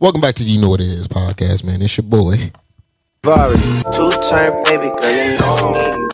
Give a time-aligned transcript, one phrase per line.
[0.00, 1.82] Welcome back to the You Know What It Is podcast, man.
[1.82, 2.36] It's your boy.
[3.90, 6.08] Two turn baby girl, you know.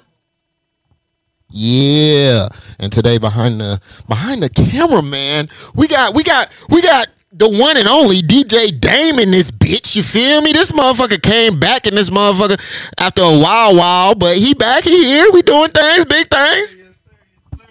[1.51, 2.49] Yeah.
[2.79, 7.47] And today behind the behind the camera, man, we got we got we got the
[7.47, 9.95] one and only DJ Dame in this bitch.
[9.95, 10.53] You feel me?
[10.53, 12.59] This motherfucker came back in this motherfucker
[12.99, 15.31] after a while, while, but he back he here.
[15.31, 16.84] We doing things, big things.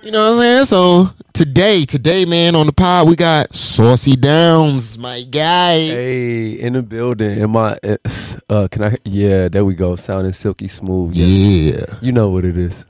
[0.04, 0.66] You know what I'm saying?
[0.66, 5.78] So today, today, man, on the pod, we got Saucey Downs, my guy.
[5.78, 7.42] Hey, in the building.
[7.42, 7.78] Am I?
[8.50, 8.96] Uh, can I?
[9.06, 9.96] Yeah, there we go.
[9.96, 11.14] Sounding silky smooth.
[11.16, 11.80] Yeah.
[12.02, 12.86] You know what it is,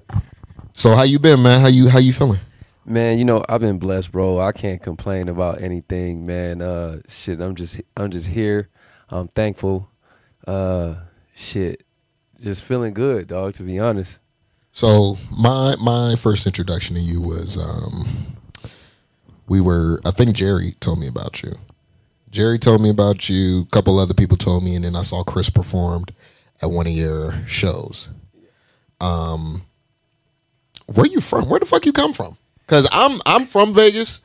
[0.74, 1.62] So how you been, man?
[1.62, 2.40] How you how you feeling?
[2.84, 3.20] man.
[3.20, 4.40] You know I've been blessed, bro.
[4.40, 6.64] I can't complain about anything, man.
[6.64, 7.40] Uh, shit.
[7.42, 8.70] I'm just, I'm just here.
[9.10, 9.88] I'm thankful.
[10.48, 10.96] Uh,
[11.36, 11.86] shit.
[12.42, 13.54] Just feeling good, dog.
[13.56, 14.18] To be honest.
[14.74, 18.08] So my my first introduction to you was um
[19.48, 21.54] we were I think Jerry told me about you.
[22.32, 25.24] Jerry told me about you, a couple other people told me, and then I saw
[25.24, 26.12] Chris performed
[26.60, 28.10] at one of your shows.
[29.00, 29.62] Um
[30.88, 31.50] where you from?
[31.50, 32.36] Where the fuck you come from?
[32.66, 34.22] Cause I'm I'm from Vegas,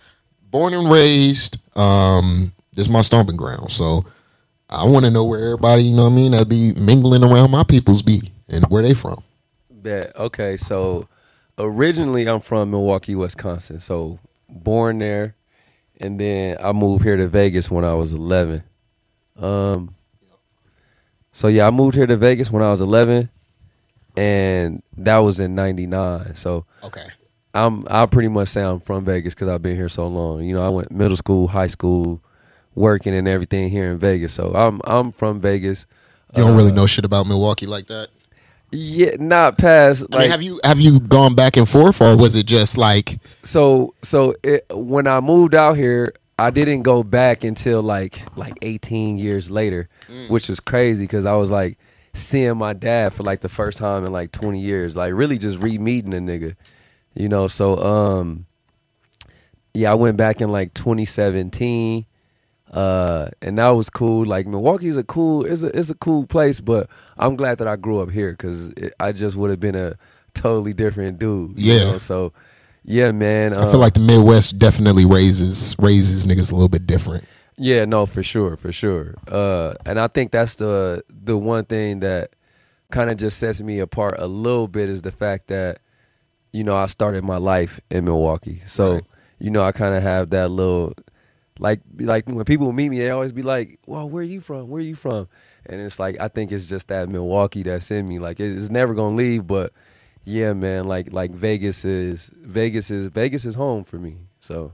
[0.51, 1.59] born and raised.
[1.77, 3.71] Um this is my stomping ground.
[3.71, 4.07] So
[4.71, 7.51] I want to know where everybody, you know what I mean, I'd be mingling around
[7.51, 9.23] my peoples be and where they from.
[9.83, 10.17] Bet.
[10.17, 11.09] Okay, so
[11.59, 13.81] originally I'm from Milwaukee, Wisconsin.
[13.81, 15.35] So born there,
[16.01, 18.63] and then I moved here to Vegas when I was 11.
[19.37, 19.95] Um.
[21.33, 23.31] So yeah, I moved here to Vegas when I was 11,
[24.17, 26.35] and that was in '99.
[26.37, 27.05] So Okay.
[27.55, 30.45] I'm I pretty much say I'm from Vegas because I've been here so long.
[30.45, 32.23] You know, I went middle school, high school,
[32.75, 34.33] working and everything here in Vegas.
[34.33, 35.87] So I'm I'm from Vegas.
[36.37, 38.09] You don't really know shit about Milwaukee like that.
[38.71, 42.17] Yeah, not past I like mean, have you have you gone back and forth, or
[42.17, 47.03] was it just like so so it, when I moved out here, I didn't go
[47.03, 49.89] back until like like 18 years later,
[50.29, 51.79] which was crazy because I was like
[52.13, 55.59] seeing my dad for like the first time in like 20 years, like really just
[55.63, 56.55] re-meeting a nigga,
[57.15, 57.49] you know.
[57.49, 58.47] So um,
[59.75, 62.05] yeah, I went back in like 2017,
[62.73, 64.27] uh, and that was cool.
[64.27, 67.77] Like Milwaukee's a cool, it's a it's a cool place, but I'm glad that I
[67.77, 69.97] grew up here because I just would have been a
[70.35, 71.57] totally different dude.
[71.57, 71.93] you Yeah.
[71.93, 71.99] know?
[71.99, 72.33] So.
[72.91, 73.55] Yeah, man.
[73.55, 77.25] I feel like the Midwest definitely raises raises niggas a little bit different.
[77.59, 79.15] Yeah, no, for sure, for sure.
[79.31, 82.31] Uh, and I think that's the the one thing that
[82.91, 85.81] kind of just sets me apart a little bit is the fact that
[86.53, 89.03] you know I started my life in Milwaukee, so Right.
[89.39, 90.95] you know I kind of have that little
[91.59, 94.69] like like when people meet me, they always be like, "Well, where are you from?
[94.69, 95.29] Where are you from?"
[95.67, 98.19] And it's like I think it's just that Milwaukee that's in me.
[98.19, 99.73] Like it's never gonna leave, but
[100.25, 104.17] yeah, man, like like Vegas is Vegas is Vegas is home for me.
[104.41, 104.73] So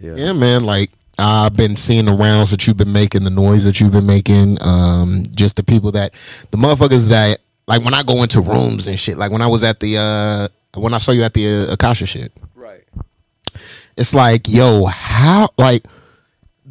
[0.00, 0.64] yeah, Yeah, man.
[0.64, 4.06] Like I've been seeing the rounds that you've been making, the noise that you've been
[4.06, 6.12] making, um, just the people that
[6.50, 9.16] the motherfuckers that like when I go into rooms and shit.
[9.16, 12.06] Like when I was at the uh when I saw you at the uh, Akasha
[12.06, 12.32] shit.
[12.54, 12.84] right.
[13.96, 15.84] it's like, yo, how like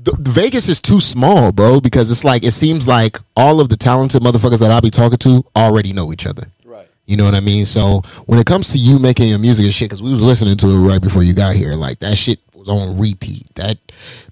[0.06, 3.70] the, the Vegas is too small, bro, because it's like it seems like all of
[3.70, 6.48] the talented motherfuckers that I be talking to already know each other.
[6.64, 6.88] Right.
[7.08, 7.66] You know what I mean?
[7.66, 10.58] So when it comes to you making your music and shit, because we was listening
[10.58, 13.44] to it right before you got here, like that shit was on repeat.
[13.56, 13.80] That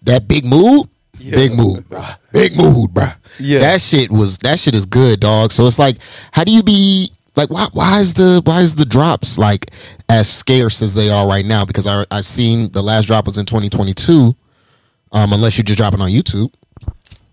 [0.03, 2.17] that big mood, big mood, bruh.
[2.31, 3.16] big mood, bruh.
[3.39, 3.59] Yeah.
[3.62, 5.51] that shit was that shit is good, dog.
[5.51, 5.97] So it's like,
[6.31, 7.50] how do you be like?
[7.50, 9.71] Why why is the why is the drops like
[10.07, 11.65] as scarce as they are right now?
[11.65, 14.36] Because I I've seen the last drop was in 2022.
[15.13, 16.51] Um, unless you're just dropping on YouTube.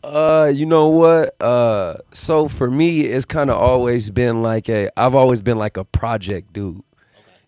[0.05, 1.41] Uh, you know what?
[1.43, 4.91] Uh, so for me, it's kind of always been like a.
[4.99, 6.83] I've always been like a project dude.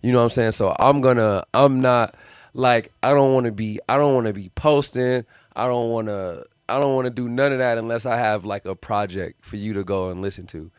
[0.00, 0.52] You know what I'm saying?
[0.52, 1.44] So I'm gonna.
[1.52, 2.14] I'm not
[2.54, 3.78] like I don't want to be.
[3.88, 5.24] I don't want to be posting.
[5.54, 6.46] I don't want to.
[6.68, 9.56] I don't want to do none of that unless I have like a project for
[9.56, 10.70] you to go and listen to.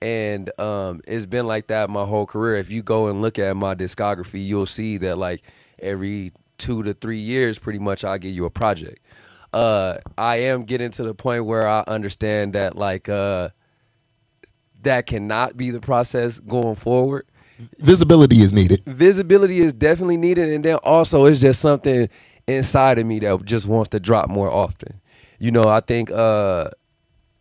[0.00, 2.56] And um, it's been like that my whole career.
[2.56, 5.42] If you go and look at my discography, you'll see that like
[5.80, 9.04] every two to three years, pretty much, I give you a project.
[9.52, 13.48] Uh, I am getting to the point where I understand that like uh,
[14.82, 17.26] that cannot be the process going forward.
[17.78, 18.82] Visibility is needed.
[18.86, 22.08] Visibility is definitely needed, and then also it's just something
[22.46, 25.00] inside of me that just wants to drop more often.
[25.38, 26.70] You know, I think uh,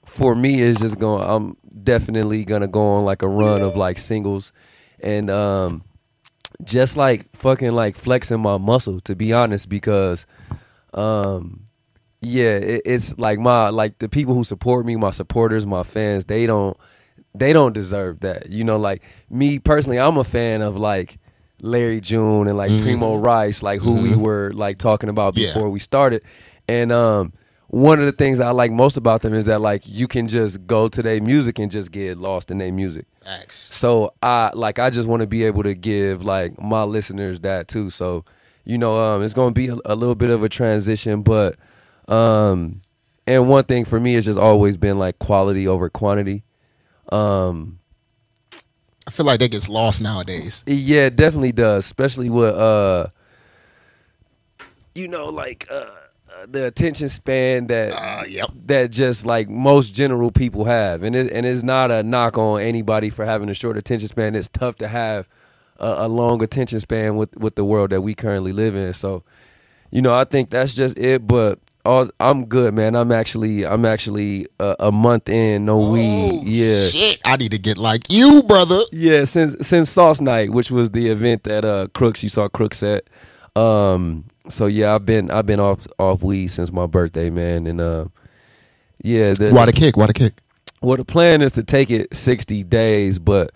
[0.03, 1.23] for me it's just going.
[1.23, 4.51] I'm definitely gonna go on like a run of like singles,
[4.99, 5.83] and um,
[6.63, 10.25] just like fucking like flexing my muscle to be honest, because
[10.93, 11.65] um,
[12.21, 16.25] yeah, it, it's like my like the people who support me, my supporters, my fans,
[16.25, 16.75] they don't
[17.35, 18.49] they don't deserve that.
[18.51, 21.17] You know, like me personally, I'm a fan of like
[21.61, 25.47] Larry June and like Premo Rice, like who we were like talking about Yeah.
[25.47, 26.23] before we started.
[26.67, 27.33] And um
[27.69, 30.65] one of the things I like most about them is that like you can just
[30.65, 33.05] go to their music and just get lost in their music.
[33.53, 37.67] So I like I just want to be able to give like my listeners that
[37.67, 37.91] too.
[37.91, 38.25] So
[38.65, 41.57] you know, um, it's going to be a, a little bit of a transition, but
[42.07, 42.81] um,
[43.27, 46.43] and one thing for me has just always been like quality over quantity.
[47.11, 47.79] Um,
[49.05, 50.63] I feel like that gets lost nowadays.
[50.65, 53.07] yeah, it definitely does, especially with uh,
[54.95, 55.85] you know, like uh,
[56.47, 58.49] the attention span that Uh, yep.
[58.65, 62.61] that just like most general people have, and it, and it's not a knock on
[62.61, 64.35] anybody for having a short attention span.
[64.35, 65.27] It's tough to have
[65.77, 68.93] a, a long attention span with with the world that we currently live in.
[68.93, 69.23] So,
[69.91, 71.27] you know, I think that's just it.
[71.27, 72.95] But all, I'm good, man.
[72.95, 76.31] I'm actually I'm actually a, a month in, no weed.
[76.33, 76.87] Oh, Yeah.
[76.87, 78.81] Shit, I need to get like you, brother.
[78.91, 82.83] Yeah, since since Sauce Night, which was the event that uh Crooks you saw Crooks
[82.83, 83.05] at.
[83.55, 87.67] Um so yeah, I've been I've been off off weed since my birthday, man.
[87.67, 88.05] And uh
[89.03, 89.95] yeah, the, Why the kick?
[89.97, 90.41] Why the kick?
[90.81, 93.51] well the plan is to take it 60 days, but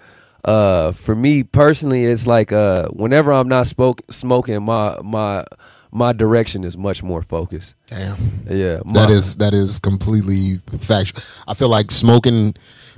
[0.45, 5.45] uh for me personally it's like uh whenever I'm not spoke, smoking my my
[5.91, 7.75] my direction is much more focused.
[7.87, 8.17] Damn.
[8.49, 8.77] Yeah.
[8.77, 11.21] That my- is that is completely factual.
[11.47, 12.55] I feel like smoking.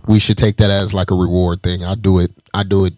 [0.07, 1.83] We should take that as like a reward thing.
[1.83, 2.31] I do it.
[2.53, 2.93] I do it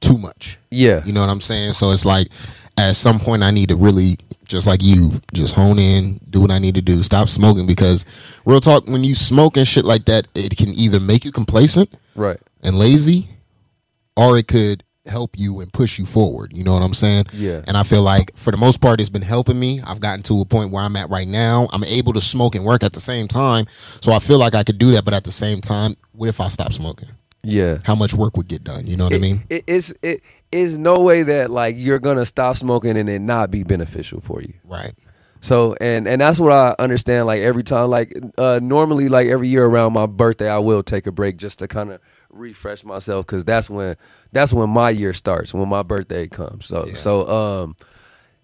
[0.00, 0.58] too much.
[0.70, 1.02] yeah.
[1.04, 1.72] You know what I'm saying?
[1.72, 2.28] So it's like
[2.78, 4.16] at some point I need to really
[4.46, 8.06] just like you, just hone in, do what I need to do, stop smoking because
[8.46, 11.92] real talk, when you smoke and shit like that, it can either make you complacent
[12.14, 12.38] Right.
[12.62, 13.28] and lazy,
[14.16, 16.52] or it could help you and push you forward.
[16.54, 17.26] You know what I'm saying?
[17.34, 17.62] Yeah.
[17.66, 19.80] And I feel like for the most part, it's been helping me.
[19.86, 21.68] I've gotten to a point where I'm at right now.
[21.72, 23.66] I'm able to smoke and work at the same time.
[24.00, 26.40] So I feel like I could do that, but at the same time, what if
[26.40, 27.10] I stop smoking?
[27.42, 27.78] Yeah.
[27.84, 28.86] How much work would get done?
[28.86, 29.44] You know what I mean?
[29.48, 33.50] it, it's it is no way that like you're gonna stop smoking and it not
[33.50, 34.54] be beneficial for you.
[34.64, 34.92] Right.
[35.40, 37.26] So and and that's what I understand.
[37.26, 41.06] Like every time, like uh, normally, like every year around my birthday, I will take
[41.06, 42.00] a break just to kind of
[42.30, 43.96] refresh myself because that's when
[44.32, 46.66] that's when my year starts when my birthday comes.
[46.66, 46.94] So Yeah.
[46.94, 47.76] so um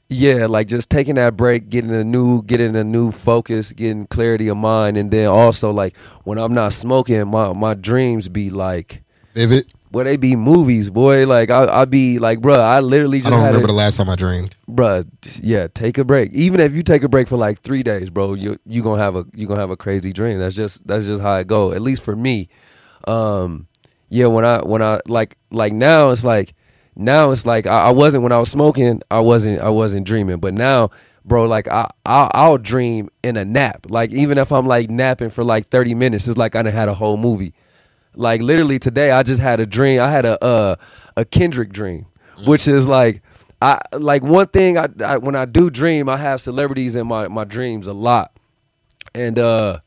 [0.09, 4.49] yeah, like just taking that break, getting a new getting a new focus, getting clarity
[4.49, 9.03] of mind, and then also like when I'm not smoking, my my dreams be like.
[9.35, 9.73] Vivid.
[9.95, 11.27] Well, they be movies, boy.
[11.27, 13.97] Like I, I be like, bruh, I literally just I don't remember a- the last
[13.97, 14.57] time I dreamed.
[14.69, 15.09] bruh,
[15.43, 16.33] yeah, take a break.
[16.33, 19.15] Even if you take a break for like three days, bro, you you gonna have
[19.15, 20.39] a you gonna have a crazy dream.
[20.41, 21.73] That's just that's just how it go.
[21.73, 22.49] At least for me,
[23.07, 23.67] um,
[24.09, 24.27] yeah.
[24.27, 26.55] When I when I like like now it's like
[26.97, 29.01] now it's like I, I wasn't when I was smoking.
[29.11, 30.91] I wasn't I wasn't dreaming, but now.
[31.27, 33.87] Bro, like I, I, I'll dream in a nap.
[33.89, 36.91] Like even if I'm like napping for like 30 minutes, it's like I done had
[36.91, 37.55] a whole movie.
[38.17, 40.01] Like literally today, I just had a dream.
[40.01, 40.77] I had a uh,
[41.17, 42.07] a Kendrick dream,
[42.47, 43.23] which is like
[43.61, 44.79] I like one thing.
[44.79, 48.39] I, I when I do dream, I have celebrities in my my dreams a lot,
[49.15, 49.81] and uh,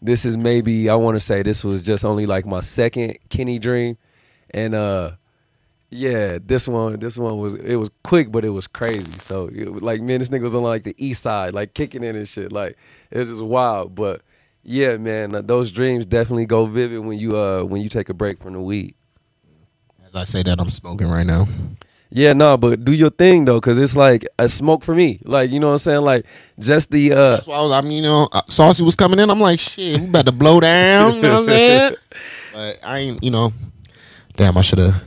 [0.00, 3.58] this is maybe I want to say this was just only like my second Kenny
[3.58, 3.98] dream,
[4.50, 5.12] and uh,
[5.90, 9.18] yeah, this one this one was it was quick, but it was crazy.
[9.18, 12.16] So it like man, this nigga was on like the east side, like kicking in
[12.16, 12.52] and shit.
[12.52, 12.78] Like
[13.10, 14.22] it was just wild, but.
[14.64, 18.14] Yeah, man, uh, those dreams definitely go vivid when you uh when you take a
[18.14, 18.94] break from the weed.
[20.06, 21.46] As I say that, I'm smoking right now.
[22.10, 25.20] Yeah, no, but do your thing though, cause it's like a smoke for me.
[25.24, 26.02] Like you know what I'm saying?
[26.02, 26.26] Like
[26.58, 29.18] just the uh That's why I was, I mean, you know, uh, Saucey was coming
[29.18, 29.28] in.
[29.30, 31.16] I'm like, shit, we about to blow down.
[31.16, 31.94] You know what I'm saying?
[32.54, 33.52] But I ain't, you know,
[34.36, 35.02] damn, I should have,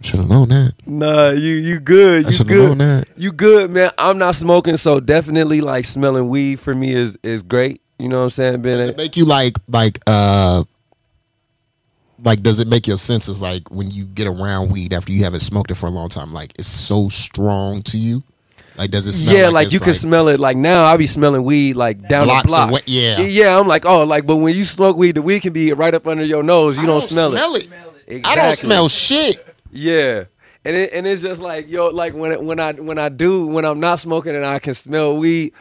[0.00, 0.74] should have known that.
[0.86, 2.24] Nah, you you good.
[2.26, 2.68] I You good.
[2.68, 3.08] known that.
[3.16, 3.90] You good, man.
[3.98, 7.82] I'm not smoking, so definitely like smelling weed for me is is great.
[7.98, 8.62] You know what I'm saying?
[8.62, 10.64] Being Does it make you like, like, uh,
[12.22, 15.40] like, does it make your senses like when you get around weed after you haven't
[15.40, 16.32] smoked it for a long time?
[16.32, 18.22] Like, it's so strong to you.
[18.76, 19.36] Like, does it smell?
[19.36, 20.40] yeah, like, it's you can smell it.
[20.40, 22.70] Like now, I be smelling weed like down the block.
[22.70, 23.20] away- yeah.
[23.20, 23.58] yeah.
[23.58, 26.06] I'm like, oh, like, but when you smoke weed, the weed can be right up
[26.06, 26.76] under your nose.
[26.76, 27.68] You don't, don't smell, smell it.
[28.08, 28.26] it.
[28.26, 29.44] I don't smell shit.
[29.70, 30.24] Yeah.
[30.64, 33.46] And it, and it's just like yo, like when it, when I when I do
[33.46, 35.52] when I'm not smoking and I can smell weed,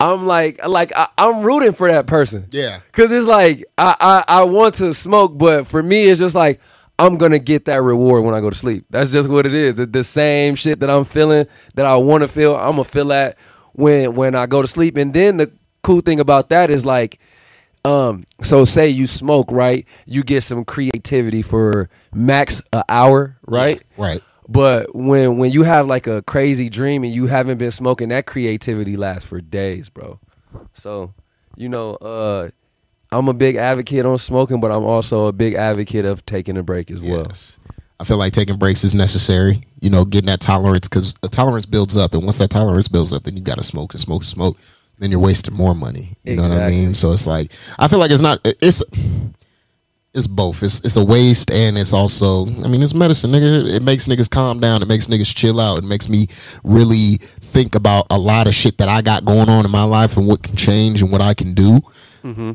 [0.00, 2.48] I'm like like I, I'm rooting for that person.
[2.50, 2.80] Yeah.
[2.92, 6.60] Cause it's like I, I I want to smoke, but for me it's just like
[6.98, 8.86] I'm gonna get that reward when I go to sleep.
[8.90, 9.74] That's just what it is.
[9.76, 13.06] The, the same shit that I'm feeling that I want to feel, I'm gonna feel
[13.06, 13.38] that
[13.72, 14.96] when when I go to sleep.
[14.96, 15.52] And then the
[15.82, 17.20] cool thing about that is like
[17.86, 23.82] um so say you smoke right you get some creativity for max an hour right
[23.96, 24.20] Right.
[24.50, 28.26] But when when you have like a crazy dream and you haven't been smoking that
[28.26, 30.18] creativity lasts for days bro
[30.74, 31.14] so
[31.56, 32.50] you know uh
[33.12, 36.62] i'm a big advocate on smoking but i'm also a big advocate of taking a
[36.62, 37.56] break as well Yes.
[37.98, 39.62] I feel like taking breaks is necessary.
[39.80, 43.12] You know, getting that tolerance because a tolerance builds up, and once that tolerance builds
[43.12, 44.56] up, then you got to smoke and smoke and smoke.
[44.98, 46.16] then you're wasting more money.
[46.24, 46.94] You know what I mean?
[46.94, 48.82] So it's like I feel like it's not it's
[50.12, 50.62] it's both.
[50.62, 53.68] It's it's a waste and it's also I mean it's medicine, nigga.
[53.72, 54.82] It makes niggas calm down.
[54.82, 55.78] It makes niggas chill out.
[55.78, 56.26] It makes me
[56.64, 60.16] really think about a lot of shit that I got going on in my life
[60.16, 61.80] and what can change and what I can do.
[62.24, 62.52] Mm-hmm.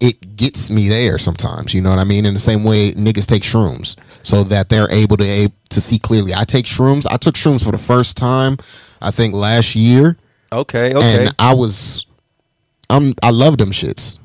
[0.00, 2.24] It gets me there sometimes, you know what I mean?
[2.26, 6.32] In the same way niggas take shrooms so that they're able to to see clearly.
[6.34, 7.06] I take shrooms.
[7.10, 8.58] I took shrooms for the first time
[9.00, 10.18] I think last year
[10.52, 11.24] Okay, okay.
[11.24, 12.04] and I was
[12.90, 14.18] I'm I love them shits.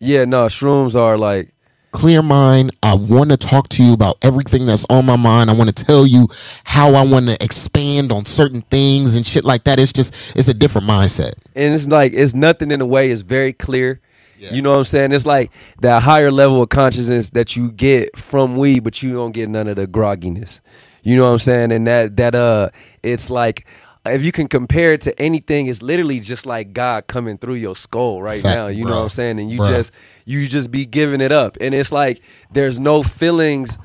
[0.00, 1.53] yeah, no, shrooms are like
[1.94, 2.72] clear mind.
[2.82, 5.48] I want to talk to you about everything that's on my mind.
[5.48, 6.28] I want to tell you
[6.64, 9.78] how I want to expand on certain things and shit like that.
[9.78, 11.34] It's just it's a different mindset.
[11.54, 13.10] and it's like it's nothing in a way.
[13.10, 14.00] It's very clear.
[14.36, 14.52] Yeah.
[14.52, 15.12] You know what I'm saying?
[15.12, 19.32] It's like that higher level of consciousness that you get from weed, but you don't
[19.32, 20.60] get none of the grogginess.
[21.04, 21.72] You know what I'm saying?
[21.72, 22.70] And that that uh,
[23.02, 23.66] it's like
[24.06, 27.74] if you can compare it to anything, it's literally just like God coming through your
[27.74, 28.66] skull right Fact, now.
[28.66, 29.40] You know what I'm saying?
[29.40, 29.68] And you Bruh.
[29.68, 29.92] just
[30.24, 32.20] you just be giving it up, and it's like
[32.52, 33.78] there's no feelings.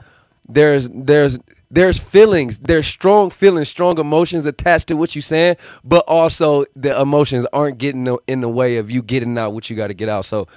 [0.48, 1.40] There's there's
[1.72, 7.00] there's feelings, there's strong feelings, strong emotions attached to what you're saying, but also the
[7.00, 10.10] emotions aren't getting in the way of you getting out what you got to get
[10.10, 10.26] out.
[10.26, 10.48] So,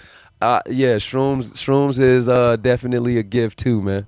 [0.40, 4.06] uh, yeah, shrooms, shrooms is uh, definitely a gift too, man.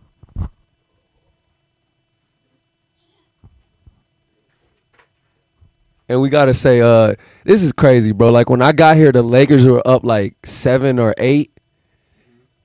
[6.08, 8.30] And we gotta say, uh, this is crazy, bro.
[8.30, 11.50] Like when I got here, the Lakers were up like seven or eight,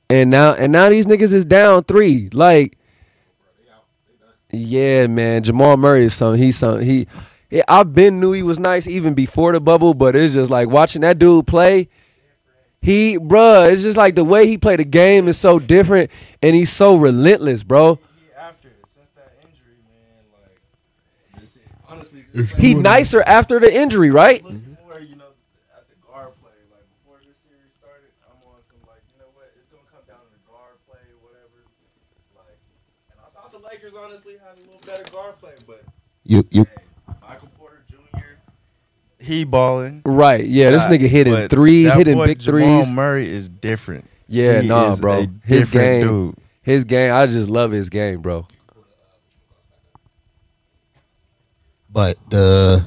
[0.09, 2.29] and now and now these niggas is down three.
[2.33, 2.77] Like,
[4.51, 6.41] yeah, man, Jamal Murray is something.
[6.41, 6.85] He's something.
[6.85, 7.07] He,
[7.49, 10.69] yeah, I've been knew he was nice even before the bubble, but it's just like
[10.69, 11.89] watching that dude play.
[12.81, 16.55] He, bruh, it's just like the way he played the game is so different, and
[16.55, 17.99] he's so relentless, bro.
[18.37, 24.43] after since that injury, man, like this, honestly, this He nicer after the injury, right?
[24.43, 24.49] you
[25.15, 25.31] know,
[25.75, 26.51] at the guard play.
[26.71, 30.03] Like before this series started, I'm on some like, you know what, it's gonna come
[30.07, 31.63] down to the guard play, whatever.
[32.35, 32.57] Like,
[33.11, 35.83] and I thought the Lakers honestly had a little better guard play, but
[36.25, 36.83] You you hey,
[37.27, 37.97] Michael Porter Jr.
[39.19, 40.01] He balling.
[40.05, 40.45] Right.
[40.45, 42.93] Yeah, this nigga hitting threes, hitting boy big Jamal threes.
[42.93, 44.05] Murray is different.
[44.27, 45.25] Yeah, He nah, bro.
[45.43, 46.35] His game, dude.
[46.61, 47.11] his game.
[47.13, 48.47] I just love his game, bro.
[51.99, 52.85] But the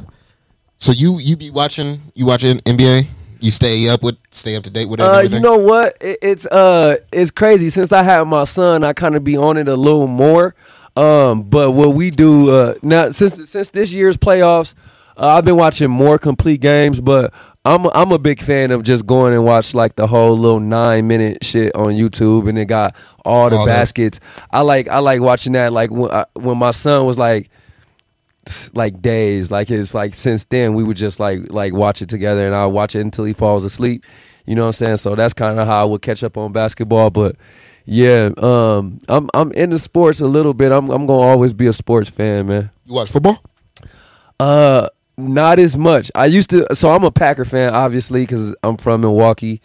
[0.79, 3.05] so you you be watching you watching NBA?
[3.41, 5.37] You stay up with stay up to date with it Uh, everything?
[5.37, 5.99] you know what?
[6.01, 7.69] It, it's uh, it's crazy.
[7.69, 10.55] Since I had my son, I kind of be on it a little more.
[10.97, 14.75] Um, but what we do uh, now since since this year's playoffs,
[15.19, 17.01] uh, I've been watching more complete games.
[17.01, 17.35] But
[17.67, 21.07] I'm I'm a big fan of just going and watch like the whole little nine
[21.07, 23.73] minute shit on YouTube, and it got all the All that.
[23.73, 24.21] baskets.
[24.51, 25.73] I like I like watching that.
[25.75, 27.51] Like when I, when my son was like
[28.75, 29.51] like days.
[29.51, 32.73] Like it's like since then we would just like like watch it together and I'll
[32.73, 34.05] watch it until he falls asleep.
[34.47, 34.97] You know what I'm saying?
[34.99, 37.11] So that's kind of how I would catch up on basketball.
[37.11, 37.37] But
[37.85, 40.73] yeah, um, I'm I'm into sports a little bit.
[40.73, 42.71] I'm I'm gonna always be a sports fan, man.
[42.87, 43.43] You watch football?
[44.41, 46.11] Uh, not as much.
[46.15, 46.75] I used to.
[46.75, 49.61] So I'm a Packer fan, obviously, because I'm from Milwaukee.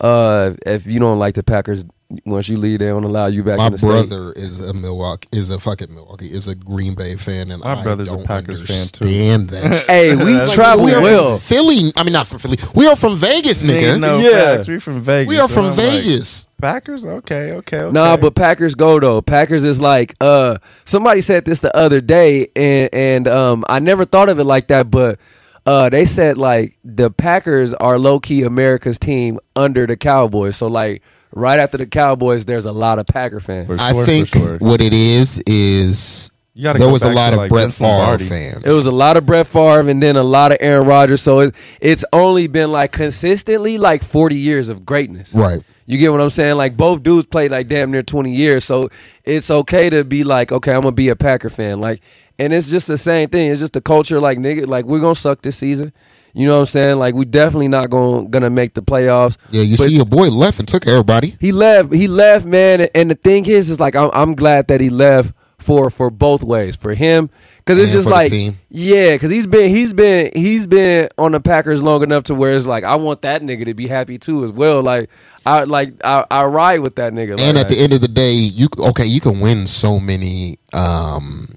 [0.00, 1.84] Uh, if you don't like the Packers,
[2.26, 3.58] once you leave, they don't allow you back.
[3.58, 3.86] My in the state.
[3.88, 7.74] brother is a Milwaukee is a fucking Milwaukee is a Green Bay fan and My
[7.74, 9.04] I brother's a don't Packers fan, too.
[9.06, 9.84] understand that.
[9.88, 11.38] Hey, we Like, travel we are well.
[11.38, 11.92] from Philly.
[11.96, 12.58] I mean, not from Philly.
[12.74, 13.94] We are from Vegas, nigga.
[13.96, 14.56] Niggas know Yeah.
[14.56, 14.68] facts.
[14.68, 15.28] We from Vegas.
[15.28, 16.46] we are from I'm like, Vegas.
[16.60, 17.04] Packers?
[17.04, 17.92] Okay, okay, okay.
[17.92, 19.20] Nah, but Packers go though.
[19.22, 24.04] Packers is like uh somebody said this the other day and and um I never
[24.04, 25.18] thought of it like that, but
[25.66, 30.56] uh they said like the Packers are low key America's team under the Cowboys.
[30.56, 33.66] So like right after the Cowboys there's a lot of Packer fans.
[33.66, 34.58] For I sure, think for sure.
[34.58, 37.62] what it is is You gotta there was a back lot to, of like, Brett
[37.64, 38.24] Vince Favre Lombardi.
[38.24, 38.64] fans.
[38.64, 41.22] It was a lot of Brett Favre and then a lot of Aaron Rodgers.
[41.22, 45.34] So it, it's only been like consistently like 40 years of greatness.
[45.34, 45.62] Right.
[45.86, 46.56] You get what I'm saying?
[46.56, 48.64] Like both dudes played like damn near 20 years.
[48.64, 48.88] So
[49.24, 51.80] it's okay to be like, okay, I'm gonna be a Packer fan.
[51.80, 52.02] Like,
[52.38, 53.50] and it's just the same thing.
[53.50, 54.20] It's just the culture.
[54.20, 55.92] Like nigga, like we're gonna suck this season.
[56.34, 56.98] You know what I'm saying?
[56.98, 59.36] Like we definitely not going gonna make the playoffs.
[59.50, 61.36] yeah, you But- see your boy left and took everybody.
[61.40, 61.92] He left.
[61.92, 62.88] He left, man.
[62.94, 66.42] And the thing is, is like I'm, I'm glad that he left for for both
[66.42, 68.32] ways for him because it's just like
[68.68, 72.52] yeah, because he's been he's been he's been on the Packers long enough to where
[72.52, 74.82] it's like I want that nigga to be happy too as well.
[74.82, 75.08] Like
[75.46, 77.38] I like I, I ride with that nigga.
[77.38, 80.58] And like, at the end of the day, you okay, you can win so many
[80.72, 81.54] um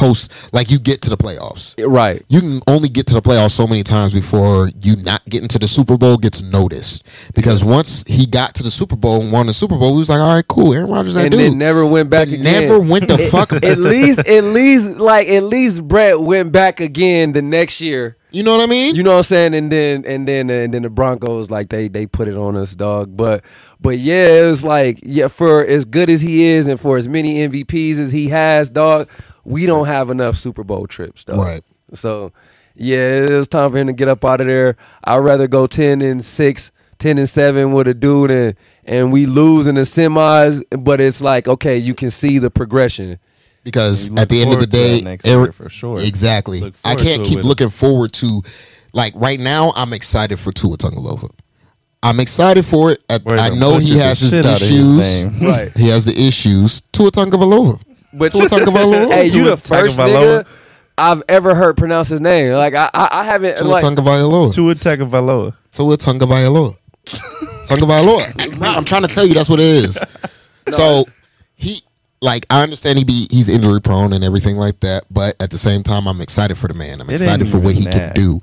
[0.00, 1.74] post like you get to the playoffs.
[1.86, 2.24] right.
[2.28, 5.58] You can only get to the playoffs so many times before you not getting to
[5.58, 7.04] the Super Bowl gets noticed.
[7.34, 10.08] Because once he got to the Super Bowl and won the Super Bowl, he was
[10.08, 12.42] like, "All right, cool, Aaron Rodgers, that And dude." then never went back again.
[12.44, 13.52] never went the fuck.
[13.52, 18.42] at least at least like at least Brett went back again the next year You
[18.42, 18.94] know what I mean?
[18.94, 19.54] You know what I'm saying?
[19.54, 22.74] And then and then and then the Broncos like they they put it on us,
[22.74, 23.16] dog.
[23.16, 23.44] But
[23.80, 27.08] but yeah, it was like yeah, for as good as he is and for as
[27.08, 29.08] many MVPs as he has, dog,
[29.50, 31.36] we don't have enough Super Bowl trips, though.
[31.36, 31.62] Right.
[31.94, 32.32] So
[32.74, 34.76] yeah, it was time for him to get up out of there.
[35.04, 38.54] I'd rather go ten and six, 10 and seven with a dude and
[38.84, 43.18] and we lose in the semis, but it's like, okay, you can see the progression.
[43.64, 46.00] because at the end of the forward to that day, next every- year for sure.
[46.00, 46.72] Exactly.
[46.84, 48.42] I can't keep with- looking forward to,
[48.94, 49.72] like right now.
[49.76, 51.30] I'm excited for Tua Tagovailoa.
[52.02, 53.02] I'm excited for it.
[53.10, 55.42] I I know he has his shit out of his issues.
[55.42, 55.70] Right.
[55.76, 56.80] He has the issues.
[56.92, 57.78] Tua Tagovailoa.
[58.12, 59.08] But Tua Tagovailoa.
[59.12, 60.42] hey, you Tua the first Tagovailoa.
[60.44, 60.46] nigga
[60.98, 62.52] I've ever heard pronounce his name.
[62.52, 64.52] Like I I, I haven't Tua like Tagovailoa.
[64.54, 65.54] Tua Tagovailoa.
[65.72, 66.76] Tua Tagovailoa.
[67.66, 68.60] Tagovailoa.
[68.60, 70.02] No, I'm trying to tell you that's what it is.
[70.70, 71.06] So
[71.56, 71.80] he
[72.20, 75.58] like I understand he be he's injury prone and everything like that, but at the
[75.58, 77.00] same time I'm excited for the man.
[77.00, 78.14] I'm It excited ain't for what he even can that.
[78.14, 78.40] do.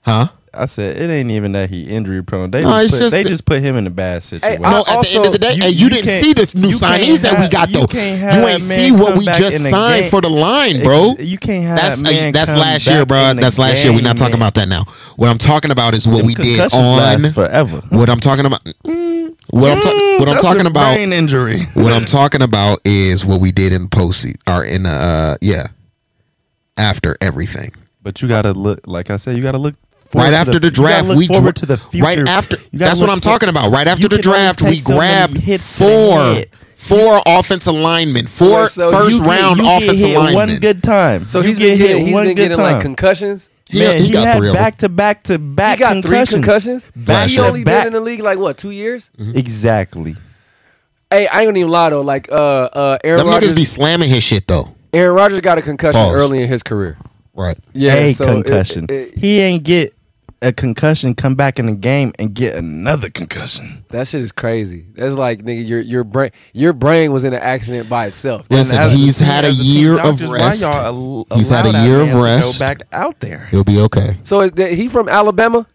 [0.00, 0.28] Huh?
[0.52, 2.50] I said it ain't even that he injury prone.
[2.50, 4.64] They No, just put, just- they just put him in a bad situation.
[4.64, 6.54] I no, at the end of the day, you- hey, you, you didn't see this
[6.54, 7.86] new you signees that we got you though.
[7.86, 11.12] can't You ain't see what we just signed for the line, bro.
[11.12, 13.34] Ex- You can't have That's man that's come last year, bro.
[13.34, 13.92] That's last year.
[13.92, 14.42] We're not talking man.
[14.48, 14.84] about that now.
[15.16, 16.96] What I'm talking about is what Them we did on.
[16.98, 17.80] last forever.
[17.90, 18.64] What I'm talking about.
[18.84, 20.94] Mm, what I'm, ta- Mm, what I'm talking about.
[20.94, 21.60] brain injury.
[21.74, 25.68] What I'm talking about is what we did in post or in uh yeah
[26.76, 27.70] after everything.
[28.02, 29.74] But you gotta look, like I said, you gotta look
[30.14, 32.04] Right to after the, you gotta draft, look we forward dra- to the future.
[32.04, 33.70] Right after, that's what I'm for- talking about.
[33.70, 36.46] Right after the draft, we so grabbed hits four, head.
[36.76, 40.34] four offensive linemen, four Wait, so first You get- round you get offensive hit linemen.
[40.34, 41.26] one good time.
[41.26, 42.82] So You he's get been getting, hit he's one been good getting like time.
[42.82, 43.48] concussions.
[43.68, 44.62] He, Man, he, he, got had three of them.
[44.64, 46.28] back to back to He back got concussions.
[46.30, 46.86] three concussions.
[47.06, 49.10] Last he only Back- been in the league like what two years?
[49.16, 50.16] Exactly.
[51.08, 52.00] Hey, I ain't gonna even lie though.
[52.00, 54.74] Like uh uh Aaron Them Rodgers, niggas be slamming his shit though.
[54.92, 56.14] Aaron Rodgers got a concussion Pause.
[56.16, 56.98] early in his career.
[57.34, 57.56] Right.
[57.72, 58.86] Yeah, a so it- concussion.
[58.88, 59.94] it- he ain't get
[60.42, 63.84] a concussion, come back in the game and get another concussion.
[63.90, 64.86] that shit is crazy.
[64.94, 68.46] That's like nigga, your your brain your brain was in an accident by itself.
[68.50, 70.62] Listen, And as he's the- had a year team of rest.
[70.64, 72.58] al- He's had a year of rest.
[72.58, 73.46] Go back out there.
[73.50, 74.16] He'll be okay.
[74.24, 75.66] So is that, he from Alabama?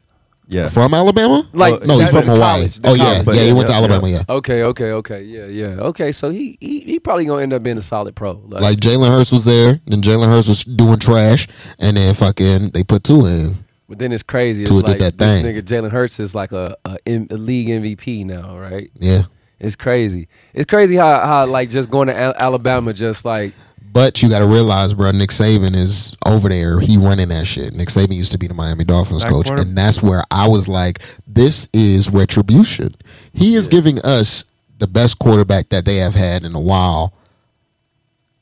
[0.48, 0.70] Yeah.
[0.70, 1.48] From Alabama?
[1.54, 2.40] Like no, he's from Hawaii.
[2.40, 3.38] college, the oh yeah, college.
[3.38, 3.44] yeah.
[3.46, 4.08] He went to Alabama.
[4.08, 4.24] Yeah.
[4.30, 5.66] Okay, okay, okay, yeah, yeah.
[5.90, 8.34] Okay, so he he, he probably gonna end up being a solid pro.
[8.48, 11.48] Like, Like Jalen Hurts was there, then Jalen Hurts was doing trash,
[11.80, 13.65] and then fucking they put Tua in.
[13.88, 14.64] But then it's crazy.
[14.64, 15.56] It's Tua like that this thing.
[15.56, 18.90] nigga Jalen Hurts is like a league MVP now, right?
[19.00, 19.24] Yeah.
[19.60, 20.28] It's crazy.
[20.54, 23.54] It's crazy how how like just going to Al- Alabama just like
[23.94, 26.80] But you got to realize, bro, Nick Saban is over there.
[26.82, 27.74] He running that shit.
[27.74, 30.50] Nick Saban used to be the Miami Dolphins Back coach, quarter- and that's where I
[30.50, 32.96] was like, this is retribution.
[33.34, 34.44] He is giving us
[34.80, 37.14] the best quarterback that they have had in a while.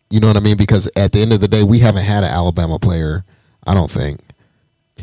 [0.10, 0.58] You know what I mean?
[0.58, 3.24] Because at the end of the day, we haven't had an Alabama player.
[3.68, 4.20] I don't think.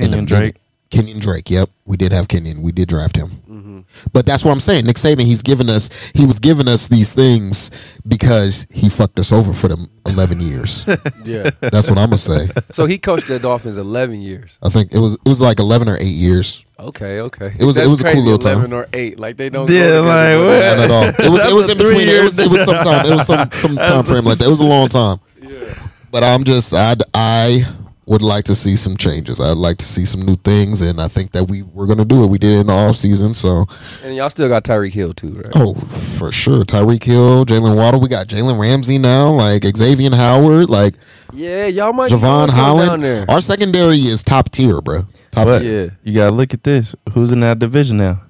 [0.01, 0.57] In Kenyan Drake.
[0.91, 1.49] Kenyan Drake.
[1.51, 2.63] Yep, we did have Kenyan.
[2.63, 3.29] We did draft him.
[3.49, 3.79] Mm-hmm.
[4.13, 4.87] But that's what I'm saying.
[4.87, 7.71] Nick Saban, he's given us, he was giving us these things
[8.09, 10.85] because he fucked us over for them 11 years.
[11.25, 11.51] yeah.
[11.61, 12.49] That's what I'm gonna say.
[12.71, 14.59] so he coached the Dolphins eleven years.
[14.63, 16.65] I think it was it was like 11 or 8 years.
[16.79, 17.55] Okay, okay.
[17.59, 18.53] It was- it That's was a cool crazy, little time.
[18.55, 19.69] Eleven or eight, like they don't.
[19.71, 20.77] Yeah, go like, what?
[20.77, 21.27] Not at all.
[21.27, 22.09] It was it was in between.
[22.09, 23.07] It was it was some time.
[23.07, 24.47] It was some some time frame like that.
[24.47, 25.21] It was a long time.
[25.43, 25.75] Yeah.
[26.11, 27.67] But I'm just I I
[28.11, 29.38] would like to see some changes.
[29.40, 32.25] I'd like to see some new things, and I think that we we're gonna do
[32.25, 32.27] it.
[32.27, 33.66] We did it in the off season, so
[34.05, 35.53] And y'all still got Tyreek Hill too, right?
[35.55, 36.64] oh for sure.
[36.64, 38.01] Tyreek Hill, Jaylen Waddle.
[38.01, 40.94] We got Jalen Ramsey now, like Xavier Howard, like
[41.33, 43.05] Yeah, y'all might be doing Jevon something down Holland.
[43.05, 43.25] there.
[43.31, 45.03] Our secondary is top tier, bro.
[45.31, 45.85] Top But tier.
[45.85, 45.90] Yeah.
[46.03, 46.96] you gotta look at this.
[47.12, 48.23] Who's in that division now?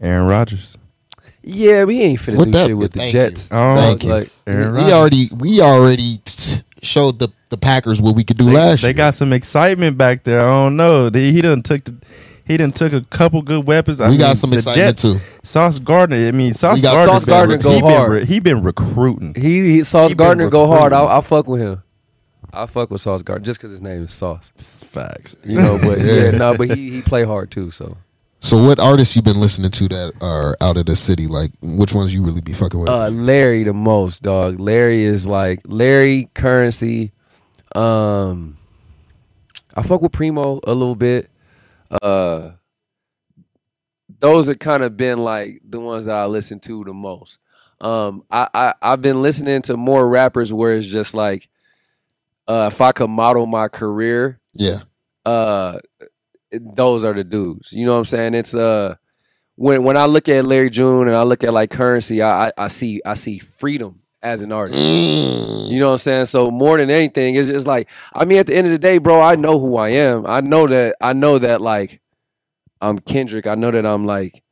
[0.00, 0.78] Aaron Rodgers.
[1.42, 3.50] Yeah, we ain't finna What do that- shit with the Jets.
[3.50, 3.56] you.
[3.58, 4.10] Oh, Thank you.
[4.10, 6.20] Like, Aaron we already we already
[6.82, 8.92] showed the the Packers what we could do They, last they year.
[8.94, 10.40] They got some excitement back there.
[10.40, 11.10] I don't know.
[11.10, 11.94] They, he done took the,
[12.46, 14.00] he done took a couple good weapons.
[14.00, 15.20] I We got mean, some the excitement, Jets- too.
[15.42, 16.16] Sauce Gardner.
[16.16, 17.12] I mean, Sauce Gardner.
[17.12, 18.10] Sauce Gardner go he hard.
[18.10, 19.34] Been re- he been recruiting.
[19.34, 20.92] he, he Sauce He Gardner go hard.
[20.92, 21.82] I'll, I'll fuck with him.
[22.52, 24.50] I'll fuck with Sauce Gardner just because his name is Sauce.
[24.84, 25.36] Facts.
[25.44, 26.30] You know, but yeah, Yeah.
[26.32, 27.70] no, but he he play hard too.
[27.70, 27.96] So
[28.40, 31.28] So, what artists you been listening to that are out of the city?
[31.28, 32.88] Like, which ones you really be fucking with?
[32.88, 34.58] uh, Larry the most dog.
[34.58, 37.12] Larry is like Larry Curren$y.
[37.74, 38.58] Um,
[39.74, 41.30] I fuck with Premo a little bit.
[42.02, 42.50] Uh,
[44.18, 47.38] those have kind of been like the ones that I listen to the most.
[47.80, 51.48] Um, I, I I've been listening to more rappers where it's just like,
[52.46, 54.80] uh, if I could model my career, yeah,
[55.24, 55.78] uh
[56.52, 57.72] those are the dudes.
[57.72, 58.34] You know what I'm saying?
[58.34, 58.96] It's uh
[59.54, 62.52] when when I look at Larry June and I look at like Curren$y, I I,
[62.58, 64.78] I see I see freedom as an artist.
[64.78, 65.68] Mm.
[65.70, 66.26] You know what I'm saying?
[66.26, 68.98] So more than anything, it's just like I mean, at the end of the day,
[68.98, 70.26] bro, I know who I am.
[70.26, 72.00] I know that I know that like
[72.80, 73.46] I'm Kendrick.
[73.46, 74.42] I know that I'm like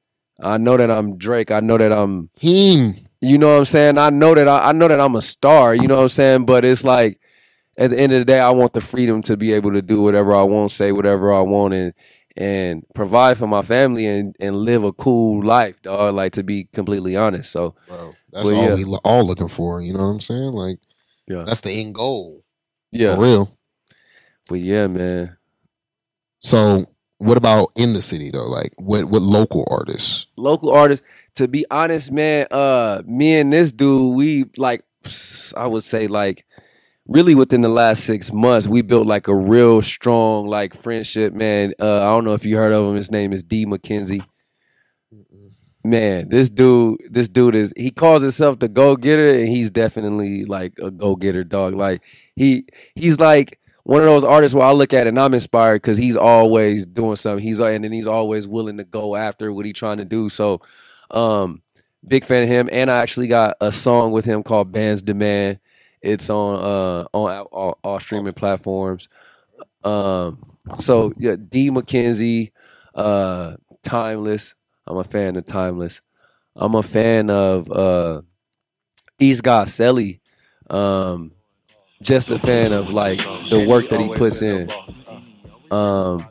[0.41, 1.51] I know that I'm Drake.
[1.51, 2.95] I know that I'm Him.
[3.21, 3.99] you know what I'm saying?
[3.99, 6.47] I know that I, I know that I'm a star, you know what I'm saying?
[6.47, 7.21] But it's like
[7.77, 10.03] at the end of the day, I want the freedom to be able to do
[10.03, 11.95] whatever I want, say whatever I want and
[12.39, 16.15] and provide for my family and, and live a cool life, dog.
[16.15, 17.51] Like to be completely honest.
[17.53, 18.75] So Bro, that's all yeah.
[18.75, 19.83] we lo- all looking for.
[19.83, 20.53] You know what I'm saying?
[20.53, 20.79] Like,
[21.27, 21.43] Yeah.
[21.45, 22.45] that's the end goal.
[22.93, 23.15] yeah.
[23.17, 23.59] For real.
[24.49, 25.37] But yeah, man.
[26.41, 26.87] So,
[27.19, 28.47] what about in the city though?
[28.47, 30.27] Like, what what local artists?
[30.37, 31.05] local artists.
[31.35, 34.83] To be honest, man, uh, me and this dude, we like,
[35.57, 36.45] I would say like,
[37.09, 41.73] really within the last six months, we built like a real strong like friendship, man.
[41.81, 42.95] Uh, I don't know if you heard of him.
[42.95, 44.25] His name is D McKenzie.
[45.85, 50.45] Man, this dude, this dude is he calls himself the go getter, and he's definitely
[50.45, 51.75] like a go getter dog.
[51.75, 52.05] Like
[52.37, 55.81] he he's like one of those artists where I look at it and I'm inspired
[55.81, 57.43] because he's always doing something.
[57.43, 60.29] He's and then he's always willing to go after what he's trying to do.
[60.29, 60.61] So,
[61.11, 61.63] um,
[62.07, 62.69] big fan of him.
[62.71, 65.59] And I actually got a song with him called "Bands Demand."
[66.03, 69.09] It's on uh on all, all streaming platforms.
[69.85, 72.53] Um, so yeah, D McKenzie,
[72.95, 74.55] uh, Timeless.
[74.87, 76.01] I'm a fan of Timeless.
[76.57, 78.23] I'm a fan of uh,
[79.19, 80.21] East God Selly.
[80.71, 81.31] Um,
[82.03, 84.69] just a fan of like the work that he puts in.
[85.71, 86.27] Um,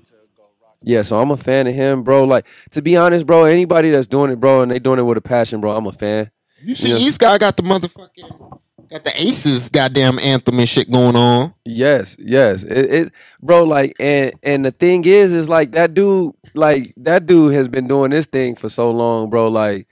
[0.82, 2.24] yeah, so I'm a fan of him, bro.
[2.24, 5.18] Like to be honest, bro, anybody that's doing it, bro, and they doing it with
[5.18, 6.32] a passion, bro, I'm a fan.
[6.62, 6.98] You see, Yeah.
[6.98, 11.54] East guy got the motherfucking got the Aces goddamn anthem and shit going on.
[11.66, 12.64] Yes, yes.
[12.64, 17.26] It, it bro, like and and the thing is is like that dude like that
[17.26, 19.48] dude has been doing this thing for so long, bro.
[19.50, 19.88] Like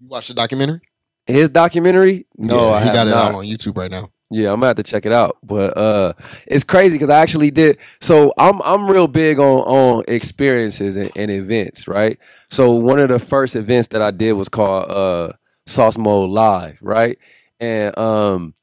[0.00, 0.80] You watch the documentary?
[1.26, 2.26] his documentary?
[2.36, 3.30] No, yeah, he got it not.
[3.30, 4.10] out on YouTube right now.
[4.30, 5.38] Yeah, I'm gonna have to check it out.
[5.42, 6.12] But uh
[6.46, 11.10] it's crazy because I actually did so I'm I'm real big on on experiences and,
[11.16, 12.18] and events, right?
[12.50, 15.32] So one of the first events that I did was called uh
[15.66, 17.18] Sauce Mode Live, right?
[17.60, 18.54] And um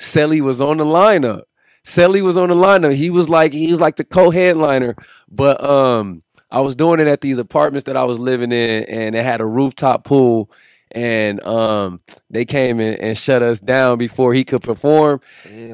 [0.00, 1.42] Selly was on the lineup.
[1.84, 2.94] Selly was on the lineup.
[2.94, 4.96] He was like he was like the co-headliner,
[5.30, 9.16] but um I was doing it at these apartments that I was living in and
[9.16, 10.50] it had a rooftop pool
[10.92, 15.20] and um they came in and shut us down before he could perform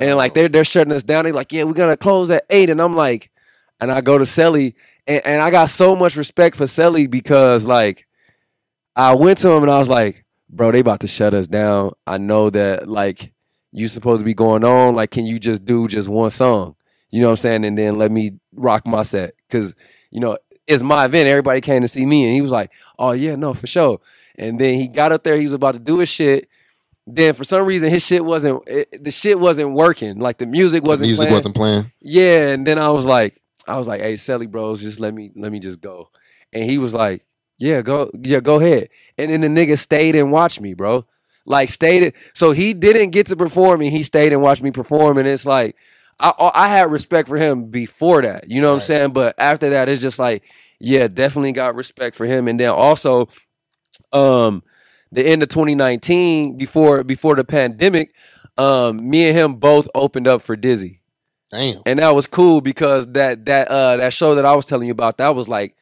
[0.01, 1.25] and like they're they're shutting us down.
[1.25, 3.31] They're like, yeah, we're gonna close at eight, and I'm like,
[3.81, 4.75] and I go to Selly,
[5.07, 8.07] and, and I got so much respect for Selly because like
[8.97, 11.93] I went to him and I was like, bro, they about to shut us down.
[12.07, 13.33] I know that like
[13.73, 14.95] you supposed to be going on.
[14.95, 16.77] Like, can you just do just one song?
[17.11, 17.65] You know what I'm saying?
[17.65, 19.75] And then let me rock my set because
[20.11, 21.29] you know it's my event.
[21.29, 24.01] Everybody came to see me, and he was like, oh yeah, no, for sure.
[24.37, 25.37] And then he got up there.
[25.37, 26.49] He was about to do his shit.
[27.07, 30.19] Then for some reason his shit wasn't it, the shit wasn't working.
[30.19, 31.35] Like the music wasn't music playing.
[31.35, 31.93] wasn't playing.
[32.01, 35.33] Yeah, and then I was like, I was like, hey, Selly bros, just let me
[35.35, 36.11] let me just go.
[36.53, 37.25] And he was like,
[37.62, 38.88] Yeah, go, yeah, go ahead.
[39.16, 41.07] And then the nigga stayed and watched me, bro.
[41.46, 42.03] Like stayed.
[42.03, 42.16] It.
[42.35, 45.16] So he didn't get to perform, and he stayed and watched me perform.
[45.16, 45.77] And it's like,
[46.18, 48.51] I I had respect for him before that.
[48.51, 49.12] You know what I'm saying?
[49.12, 50.44] But after that, it's just like,
[50.81, 52.48] yeah, definitely got respect for him.
[52.48, 53.29] And then also,
[54.12, 54.64] um,
[55.12, 58.12] the end of 2019, before before the pandemic,
[58.59, 61.01] um, me and him both opened up for Dizzy
[61.53, 61.81] Damn.
[61.87, 64.92] and that was cool because that that uh that show that I was telling you
[64.92, 65.77] about that was like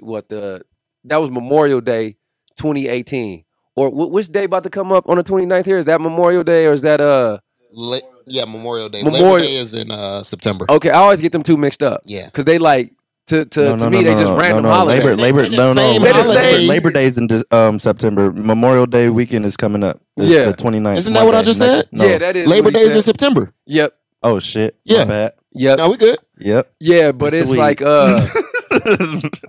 [0.00, 0.62] what the
[1.04, 2.16] that was Memorial Day
[2.56, 3.44] 2018
[3.76, 6.44] or wh- which day about to come up on the 29th here is that Memorial
[6.44, 7.38] Day or is that uh
[7.74, 9.02] La- yeah, Memorial Day.
[9.02, 10.66] Memorial- Labor Day is in uh, September.
[10.68, 12.26] okay I always get them two mixed up Yeah.
[12.26, 12.92] because they like
[13.28, 14.74] to to, No, to me no, they no, just no, random no, no.
[14.74, 16.52] holidays Labor, Labor, no, no, same Labor, holiday.
[16.58, 18.32] Labor, Labor Day is in um, September.
[18.32, 20.00] Memorial Day weekend is coming up.
[20.16, 20.46] It's Yeah.
[20.46, 20.96] the 29th.
[20.98, 21.88] Isn't that what I just Next- said?
[21.92, 22.04] No.
[22.06, 23.02] yeah that is Labor what Day is in.
[23.02, 23.54] September.
[23.66, 24.76] yep Oh shit.
[24.84, 24.98] Yeah.
[24.98, 25.32] My bad.
[25.52, 26.18] yep Now we good.
[26.38, 26.72] Yep.
[26.80, 27.40] yeah but Mr.
[27.40, 28.20] it's like uh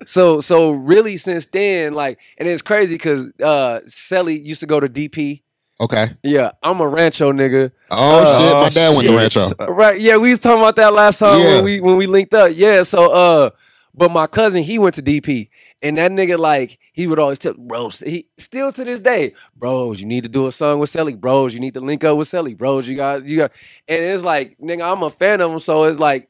[0.06, 4.80] so so really since then like and it's crazy because uh Selly used to go
[4.80, 5.42] to DP
[5.82, 6.08] Okay.
[6.24, 9.16] yeah I'm a Rancho nigga Oh, Uh, shit, my dad went to.
[9.18, 9.74] Rancho.
[9.74, 10.00] Right.
[10.00, 11.56] Yeah, we was talking about that last time Yeah.
[11.56, 12.52] when we when we linked up.
[12.56, 12.84] Yeah.
[12.84, 13.50] So uh
[13.96, 15.50] but my cousin, he went to DP.
[15.84, 20.00] And that nigga, like, he would always tell bros, he still to this day, bros,
[20.00, 21.16] you need to do a song with Selly.
[21.20, 22.58] Bros, you need to link up with Selly.
[22.58, 23.52] Bros, you got you got
[23.88, 25.60] and it's like, nigga, I'm a fan of him.
[25.60, 26.28] So it's like,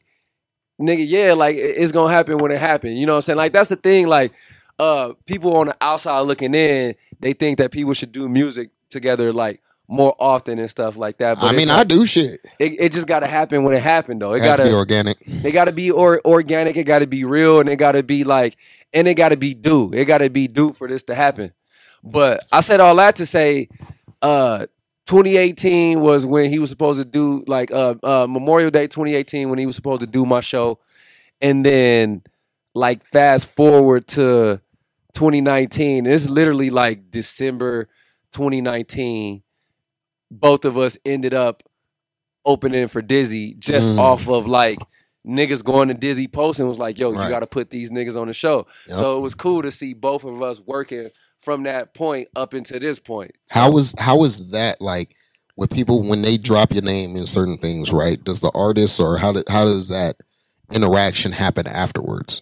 [0.83, 2.99] nigga, yeah, like it's gonna happen when it happens.
[2.99, 3.37] You know what I'm saying?
[3.37, 4.33] Like that's the thing, like
[4.79, 9.31] uh people on the outside looking in, they think that people should do music together
[9.31, 11.39] like more often and stuff like that.
[11.39, 12.39] But I mean, like- I do shit.
[12.59, 14.33] it, it just got to happen when it happened, though.
[14.33, 15.17] It got to be organic.
[15.21, 16.77] it got to be or, organic.
[16.77, 18.57] It got to be real, and it got to be like,
[18.93, 19.93] and it got to be due.
[19.93, 21.51] It got to be due for this to happen.
[22.03, 23.69] But I said all that to say,
[24.21, 24.67] uh,
[25.05, 29.59] 2018 was when he was supposed to do like uh, uh Memorial Day 2018 when
[29.59, 30.79] he was supposed to do my show,
[31.41, 32.23] and then
[32.73, 34.61] like fast forward to
[35.13, 36.05] 2019.
[36.05, 37.89] It's literally like December
[38.31, 39.43] 2019.
[40.31, 41.63] Both of us ended up
[42.45, 43.99] opening for Dizzy just Mm.
[43.99, 44.79] off of like
[45.25, 47.23] niggas going to Dizzy post and was like, yo, Right.
[47.23, 48.65] you got to put these niggas on the show.
[48.89, 48.97] Yep.
[48.97, 51.07] So it was cool to see both of us working
[51.43, 53.31] from that point up into this point.
[53.49, 55.15] How was how was that like
[55.57, 58.23] with people when they drop your name in certain things, right?
[58.23, 60.15] Does the artist or how do, how does that
[60.71, 62.41] interaction happen afterwards?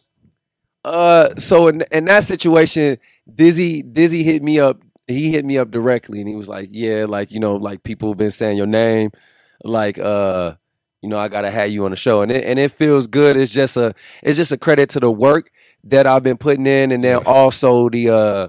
[0.85, 2.97] Uh, so in in that situation,
[3.33, 4.81] Dizzy Dizzy hit me up.
[5.07, 8.09] He hit me up directly, and he was like, "Yeah, like you know, like people
[8.09, 9.11] have been saying your name,
[9.63, 10.53] like uh,
[11.01, 13.35] you know, I gotta have you on the show, and it and it feels good.
[13.35, 15.51] It's just a it's just a credit to the work
[15.85, 18.47] that I've been putting in, and then also the uh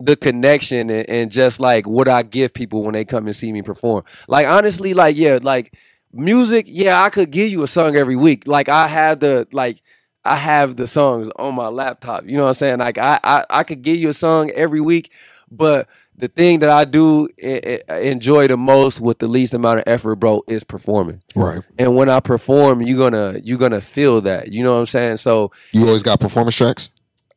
[0.00, 3.52] the connection and, and just like what I give people when they come and see
[3.52, 4.02] me perform.
[4.28, 5.74] Like honestly, like yeah, like
[6.12, 8.46] music, yeah, I could give you a song every week.
[8.46, 9.82] Like I have the like
[10.24, 12.24] I have the songs on my laptop.
[12.26, 12.78] You know what I'm saying?
[12.78, 15.12] Like I I, I could give you a song every week,
[15.50, 15.86] but
[16.16, 19.84] the thing that I do e- e- enjoy the most with the least amount of
[19.86, 21.22] effort, bro, is performing.
[21.34, 21.60] Right.
[21.78, 24.52] And when I perform, you're gonna you're gonna feel that.
[24.52, 25.16] You know what I'm saying?
[25.16, 26.90] So You always got performance tracks?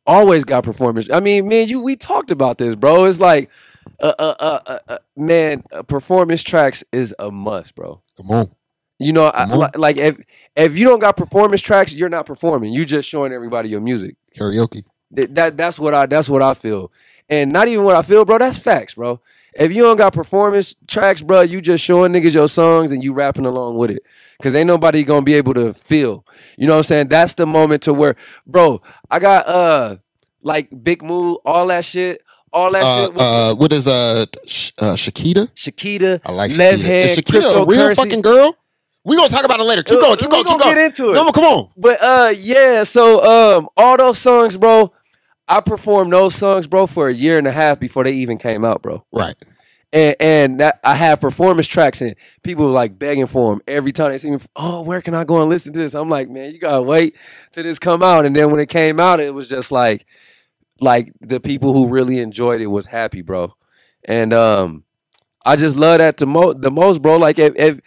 [0.06, 1.08] Always got performance.
[1.12, 3.04] I mean, man, you we talked about this, bro.
[3.04, 3.50] It's like,
[4.00, 8.02] uh, uh, uh, uh, uh man, uh, performance tracks is a must, bro.
[8.16, 8.50] Come on.
[8.98, 9.70] You know, I, on.
[9.76, 10.18] like if
[10.56, 12.72] if you don't got performance tracks, you're not performing.
[12.72, 14.16] You just showing everybody your music.
[14.36, 14.84] Karaoke.
[15.14, 16.92] Th- That that's what I that's what I feel,
[17.28, 18.38] and not even what I feel, bro.
[18.38, 19.20] That's facts, bro.
[19.56, 23.12] If you don't got performance tracks, bro, you just showing niggas your songs and you
[23.12, 24.02] rapping along with it,
[24.42, 26.24] cause ain't nobody gonna be able to feel.
[26.58, 27.08] You know what I'm saying?
[27.08, 28.82] That's the moment to where, bro.
[29.10, 29.96] I got uh
[30.42, 32.20] like Big Move, all that shit,
[32.52, 33.14] all that Uh, shit.
[33.16, 35.48] Uh, what is uh, Sh- uh Shakita?
[35.54, 36.82] Shakita, I like Shakita.
[36.82, 38.56] Head, Is Shakita a real fucking girl?
[39.04, 39.82] We gonna talk about it later.
[39.82, 40.16] Keep Uh, going.
[40.16, 40.44] Keep going.
[40.44, 40.74] Keep going.
[40.74, 41.14] get into it.
[41.14, 41.68] No, come on.
[41.76, 43.22] But uh yeah, so
[43.58, 44.92] um all those songs, bro,
[45.48, 48.64] I performed those songs, bro, for a year and a half before they even came
[48.64, 49.04] out, bro.
[49.12, 49.34] Right.
[49.92, 53.92] And and that, I have performance tracks and people were like begging for them every
[53.92, 54.38] time they see me.
[54.56, 55.94] Oh, where can I go and listen to this?
[55.94, 57.16] I'm like, man, you gotta wait
[57.52, 58.26] till this come out.
[58.26, 60.06] And then when it came out, it was just like,
[60.80, 63.54] like the people who really enjoyed it was happy, bro.
[64.04, 64.84] And um,
[65.46, 67.16] I just love that the most, the most, bro.
[67.16, 67.80] Like if, if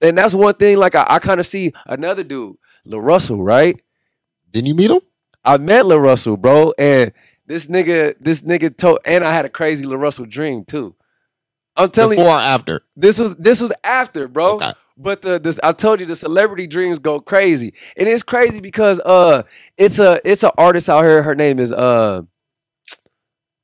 [0.00, 0.78] and that's one thing.
[0.78, 3.80] Like I, I kind of see another dude, LaRussell, right?
[4.50, 5.00] Didn't you meet him?
[5.44, 7.12] I met LaRussell, bro, and
[7.46, 10.94] this nigga, this nigga told, and I had a crazy LaRussell dream too.
[11.76, 12.80] I'm telling Before you, before or after?
[12.96, 14.56] this was this was after, bro.
[14.56, 14.72] Okay.
[14.98, 19.00] But the this I told you the celebrity dreams go crazy, and it's crazy because
[19.00, 19.44] uh,
[19.78, 21.22] it's a it's an artist out here.
[21.22, 22.20] Her name is uh,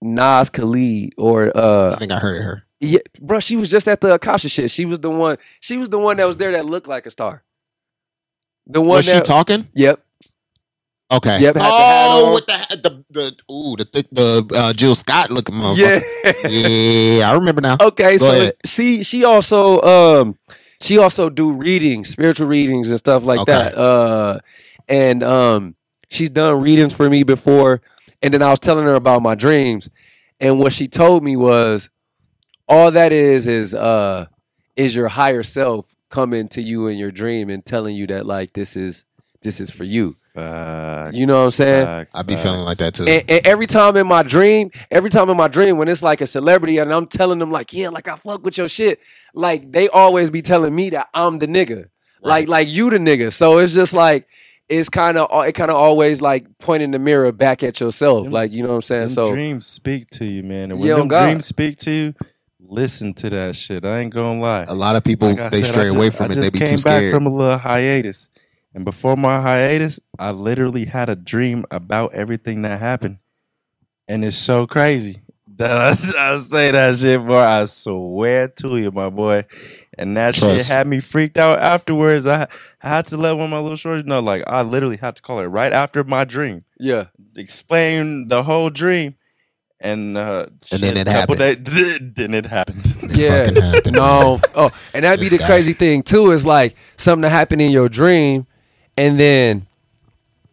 [0.01, 2.63] Nas Khalid or uh, I think I heard of her.
[2.81, 3.41] yeah, bro.
[3.41, 4.71] She was just at the Akasha shit.
[4.71, 5.37] She was the one.
[5.61, 7.43] She was the one that was there that looked like a star.
[8.67, 9.69] The one Was she that talking?
[9.75, 10.03] yep.
[11.13, 11.41] Okay.
[11.41, 14.95] Yep, had the hat oh, with the the the ooh the thick the uh, Jill
[14.97, 16.03] Scott looking motherfucker.
[16.25, 16.49] Yeah.
[17.19, 17.77] Yeah, I remember now.
[17.81, 18.55] Okay, Go so ahead.
[18.65, 20.37] she she also um
[20.81, 23.53] she also do readings, spiritual readings and stuff like Okay.
[23.53, 23.77] that.
[23.79, 24.41] Uh
[24.89, 25.77] and um
[26.11, 27.81] she's done readings for me before
[28.23, 29.89] and then I was telling her about my dreams
[30.41, 31.89] and what she told me was
[32.69, 34.27] all that is is uh
[34.77, 38.53] is your higher self coming to you in your dream and telling you that like
[38.55, 39.05] this is
[39.47, 40.13] this is for you.
[40.35, 41.87] Facts, You know what I'm saying?
[41.87, 43.07] facts, I be feeling like that too.
[43.07, 46.21] And, and every time in my dream, every time in my dream, when it's like
[46.21, 48.99] a celebrity and I'm telling them like, yeah, like I fuck with your shit,
[49.35, 51.89] like they always be telling me that I'm the nigga,
[52.23, 53.33] like like you the nigga.
[53.33, 54.27] So it's just like
[54.69, 58.25] it's kind of uh, it kind of always like pointing the mirror back at yourself,
[58.25, 59.09] Them- like you know what I'm saying.
[59.09, 60.73] So dreams speak to you, man.
[60.73, 61.25] And when Yeah, them God.
[61.25, 62.15] dreams speak to you,
[62.61, 63.85] listen to that shit.
[63.85, 64.65] I ain't gonna lie.
[64.69, 66.37] a lot of people Like they said, stray I away from I it.
[66.41, 67.05] They be came too scared.
[67.05, 68.29] back from a little hiatus,
[68.77, 73.19] and before my hiatus, I literally had a dream about everything that happened,
[74.07, 75.23] and it's so crazy
[75.57, 75.91] that I,
[76.37, 77.39] I say that shit, boy.
[77.39, 79.45] I swear to you, my boy.
[79.99, 82.27] And that shit had me freaked out afterwards.
[82.27, 82.49] I,
[82.83, 85.23] I had to let one of my little shorties know, like I literally had to
[85.23, 89.15] call her right after my dream yeah, explain the whole dream,
[89.81, 91.39] and uh, And then it happened.
[91.39, 92.85] days- then it happened.
[93.17, 95.47] yeah, fucking happened, no, oh, and that'd be This the guy.
[95.47, 98.47] crazy thing too is like something that happened in your dream,
[98.97, 99.67] and then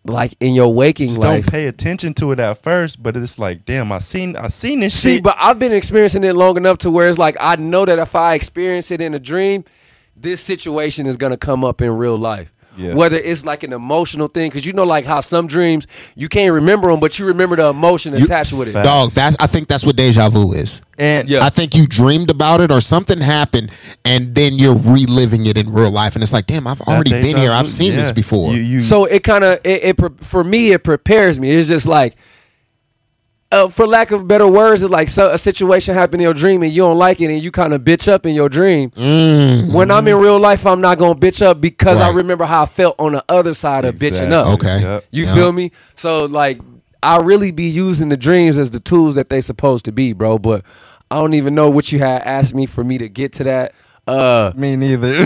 [0.05, 1.43] like in your waking Just life.
[1.45, 4.81] don't pay attention to it at first, but it's like, damn, I seen, I seen
[4.81, 5.23] this See, shit.
[5.23, 8.15] but I've been experiencing it long enough to where it's like I know that if
[8.15, 9.63] I experience it in a dream,
[10.15, 12.52] this situation is gonna come up in real life.
[12.77, 12.95] Yeah.
[12.95, 16.53] Whether it's like an emotional thing, because you know, like how some dreams you can't
[16.53, 18.71] remember them, but you remember the emotion You- attached with it.
[18.71, 18.85] Fact.
[18.85, 20.81] Dog, that's I think that's what deja vu is.
[20.97, 21.45] And Yeah.
[21.45, 23.71] I think you dreamed about it or something happened,
[24.05, 27.23] and then you're reliving it in real life, and it's like, damn, I've already been
[27.23, 27.51] deja here.
[27.51, 28.53] I've vu, seen this before.
[28.53, 31.51] You, you, So it kind of it, it for me it prepares me.
[31.51, 32.15] It's just like,
[33.53, 36.63] uh, for lack of better words, it's like so, a situation happened in your dream
[36.63, 38.89] and you don't like it and you kind of bitch up in your dream.
[39.71, 42.65] When I'm in real life, I'm not gonna bitch up because I remember how I
[42.65, 44.47] felt on the other side of bitching up.
[44.55, 44.81] Okay.
[44.81, 45.05] Yep.
[45.11, 45.35] You Yeah.
[45.35, 45.71] feel me?
[45.95, 46.59] So like,
[47.03, 50.39] I really be using the dreams as the tools that they supposed to be, bro.
[50.39, 50.63] But
[51.11, 53.73] I don't even know what you had asked me for me to get to that.
[54.07, 55.09] Uh, me neither.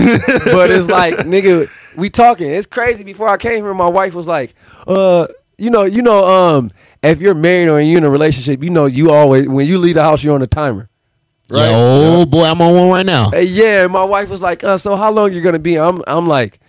[0.51, 2.49] but it's like, nigga, we talking.
[2.49, 3.03] It's crazy.
[3.03, 4.53] Before I came here, my wife was like,
[4.87, 6.71] uh, you know, you know, um,
[7.03, 9.95] if you're married or you're in a relationship, you know, you always when you leave
[9.95, 10.89] the house, you're on a timer.
[11.49, 11.69] Right.
[11.73, 13.29] Oh boy, I'm on one right now.
[13.31, 15.79] Hey, yeah, my wife was like, uh, so how long you gonna be?
[15.79, 16.59] I'm, I'm like,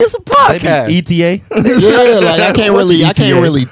[0.00, 0.90] it's a podcast.
[0.90, 1.42] ETA.
[1.80, 3.64] Yeah, like I can't really, I can't really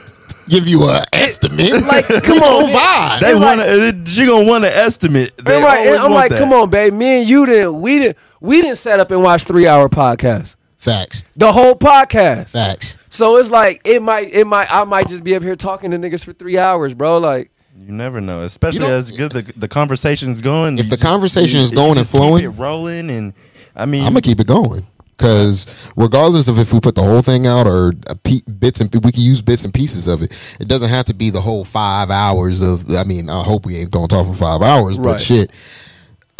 [0.48, 1.72] give you an estimate.
[1.86, 3.20] like, come on, don't vibe.
[3.20, 4.10] They It's want like- to.
[4.10, 5.32] She gonna want an estimate.
[5.38, 6.38] They right, and I'm want like, that.
[6.38, 6.92] come on, babe.
[6.92, 10.56] Me and you didn't, we didn't, we didn't set up and watch three hour podcast.
[10.76, 12.50] Facts, The whole podcast.
[12.50, 12.96] facts.
[13.12, 15.98] So it's like it might, it might, I might just be up here talking to
[15.98, 17.18] niggas for three hours, bro.
[17.18, 20.78] Like, You never know, especially as good the the conversation's going.
[20.78, 23.34] If the just- conversation you- is going and just keep flowing- it rolling, and
[23.76, 27.20] I mean, I'm gonna keep it going because regardless of if we put the whole
[27.20, 30.32] thing out or a pe- bits and we can use bits and pieces of it.
[30.58, 32.90] It doesn't have to be the whole five hours of.
[32.96, 35.12] I mean, I hope we ain't gonna talk for five hours, Right.
[35.12, 35.20] but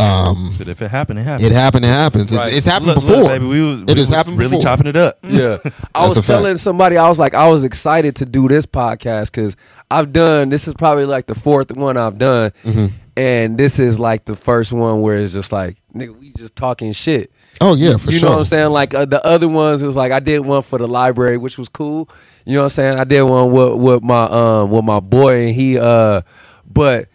[0.00, 1.46] shit, shit, if it happened, it happened.
[1.46, 1.84] it happened.
[1.84, 2.32] It happens.
[2.36, 2.48] Right.
[2.48, 3.16] It's, it's happened Look, before.
[3.16, 4.62] look, baby, we was, it we has was happened really before.
[4.62, 5.18] chopping it up.
[5.22, 5.58] Yeah,
[5.94, 6.26] I was a fact.
[6.26, 9.56] telling somebody I was like I was excited to do this podcast because
[9.90, 12.86] I've done this is probably like the fourth one I've done, Mm-hmm.
[13.16, 16.92] and this is like the first one where it's just like nigga we just talking
[16.92, 17.30] shit.
[17.60, 18.28] Oh yeah, for you sure.
[18.30, 18.70] know what I'm saying?
[18.70, 21.58] Like uh, the other ones, it was like I did one for the library, which
[21.58, 22.08] was cool.
[22.44, 22.98] You know what I'm saying?
[22.98, 26.22] I did one with with my um with my boy, and he uh,
[26.66, 27.08] but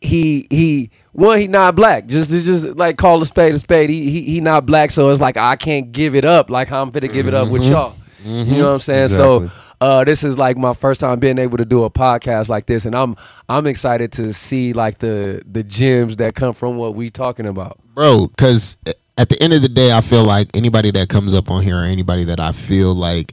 [0.00, 2.06] he he one he not black.
[2.06, 3.90] Just just like call a spade a spade.
[3.90, 6.82] He he he not black, so it's like I can't give it up like how
[6.82, 7.94] I'm finna give it up with y'all.
[8.24, 9.08] You know what I'm saying?
[9.08, 9.50] So
[9.80, 12.86] uh, this is like my first time being able to do a podcast like this,
[12.86, 13.16] and I'm
[13.48, 17.78] I'm excited to see like the the gems that come from what we talking about.
[17.94, 18.76] bro because
[19.18, 21.78] at the end of the day i feel like anybody that comes up on here
[21.78, 23.32] or anybody that i feel like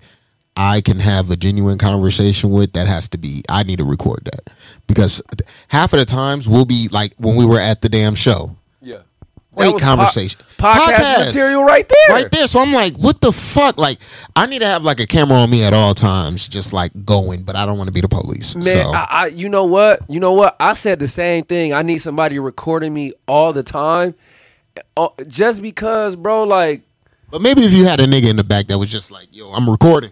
[0.55, 4.21] i can have a genuine conversation with that has to be i need to record
[4.25, 4.49] that
[4.87, 5.21] because
[5.69, 8.97] half of the times we'll be like when we were at the damn show Yeah.
[9.55, 12.15] great conversation podcast material right there.
[12.15, 13.97] right there so i'm like what the fuck like
[14.35, 17.43] i need to have like a camera on me at all times just like going
[17.43, 19.99] but i don't want to be the police Man, so I, I, you know what?
[20.09, 20.55] You know what?
[20.59, 21.73] I said the same thing.
[21.73, 24.13] I need somebody recording me all the time,
[24.97, 26.43] uh, just because, bro.
[26.43, 26.81] Like,
[27.31, 29.51] But maybe if you had a nigga in the back that was just like, yo,
[29.51, 30.11] I'm recording.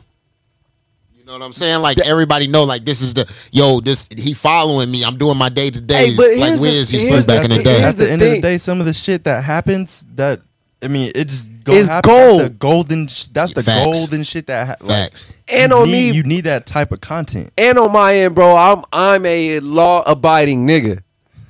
[1.32, 1.82] You know what I'm saying?
[1.82, 5.06] Like everybody know, like this is the yo, this he following me.
[5.06, 7.28] I'm doing my day to days but like here's the- Wiz used to here's do
[7.28, 7.82] back in the the- day.
[7.84, 10.42] At the, the end of the day, some of the shit that happens that
[10.84, 12.10] I mean, it just go It's happen.
[12.12, 12.40] gold.
[12.42, 13.08] That's the golden.
[13.08, 13.86] sh- That's the Facts.
[13.86, 15.34] golden shit that ha- like, Facts.
[15.48, 17.50] and on need, me, you need that type of content.
[17.58, 18.54] and on my end, bro.
[18.58, 21.02] I'm I'm a law abiding nigga.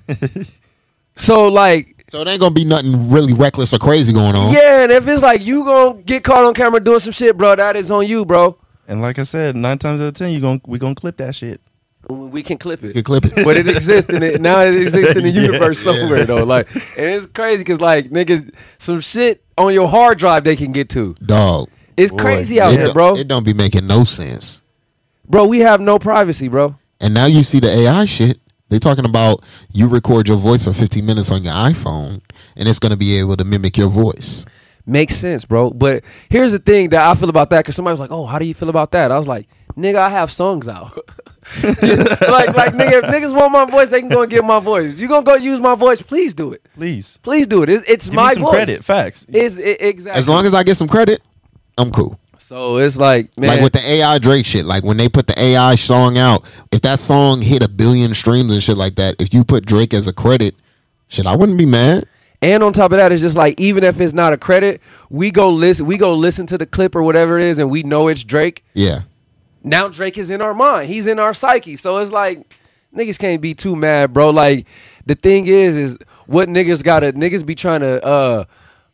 [1.16, 4.54] so like, So it ain't gonna be nothing really reckless or crazy going on.
[4.54, 7.56] yeah, and if it's like you gonna get caught on camera doing some shit, bro,
[7.56, 8.58] that is on you, bro.
[8.92, 11.34] And like I said, nine times out of ten, you going we gonna clip that
[11.34, 11.62] shit.
[12.10, 12.94] We can clip You it.
[12.94, 13.46] can clip it.
[13.46, 14.60] but it exists in it now.
[14.62, 15.94] It exists in the Yeah, universe yeah.
[15.94, 16.44] somewhere though.
[16.44, 20.74] Like, and it's crazy because like niggas, some shit on your hard drive they can
[20.74, 21.14] get to.
[21.26, 21.70] Dog.
[21.96, 23.16] It's Boy, crazy out here, bro.
[23.16, 24.62] It don't be making no sense.
[25.26, 26.76] Bro, we have no privacy, bro.
[27.00, 28.40] And now you see the AI shit.
[28.68, 32.22] They talking about you record your voice for 15 minutes on your iPhone,
[32.58, 34.46] and it's gonna be able to mimic your voice.
[34.92, 35.70] Makes sense, bro.
[35.70, 38.38] But here's the thing that I feel about that because somebody was like, "Oh, how
[38.40, 40.92] do you feel about that?" I was like, "Nigga, I have songs out."
[41.64, 44.96] like, like, nigga, if niggas want my voice, they can go and get my voice.
[44.96, 46.02] You gonna go use my voice?
[46.02, 46.62] Please do it.
[46.76, 47.70] Please Please do it.
[47.70, 48.52] It's, it's give my me some voice.
[48.52, 48.84] credit.
[48.84, 49.26] Facts.
[49.30, 51.22] It's it, exactly As long as I get some credit,
[51.78, 52.20] I'm cool.
[52.38, 55.40] so it's like man, Like with the AI Drake shit, like when they put the
[55.42, 59.34] AI song out, if that song hit a billion streams and shit like that, if
[59.34, 60.54] you put Drake as a credit,
[61.08, 62.06] shit, I wouldn't be mad.
[62.44, 65.30] And on top of that, it's just like even if it's not a credit, we
[65.30, 68.08] go listen, we go listen to the clip or whatever it is, and we know
[68.08, 68.64] it's Drake.
[68.74, 69.02] Yeah.
[69.64, 70.90] Now Drake is in our mind.
[70.90, 71.76] He's in our psyche.
[71.78, 72.56] So it's like
[72.96, 74.32] niggas can't be too mad, bro.
[74.32, 74.68] Like
[75.06, 78.46] the thing is, is what niggas gotta niggas be trying to uh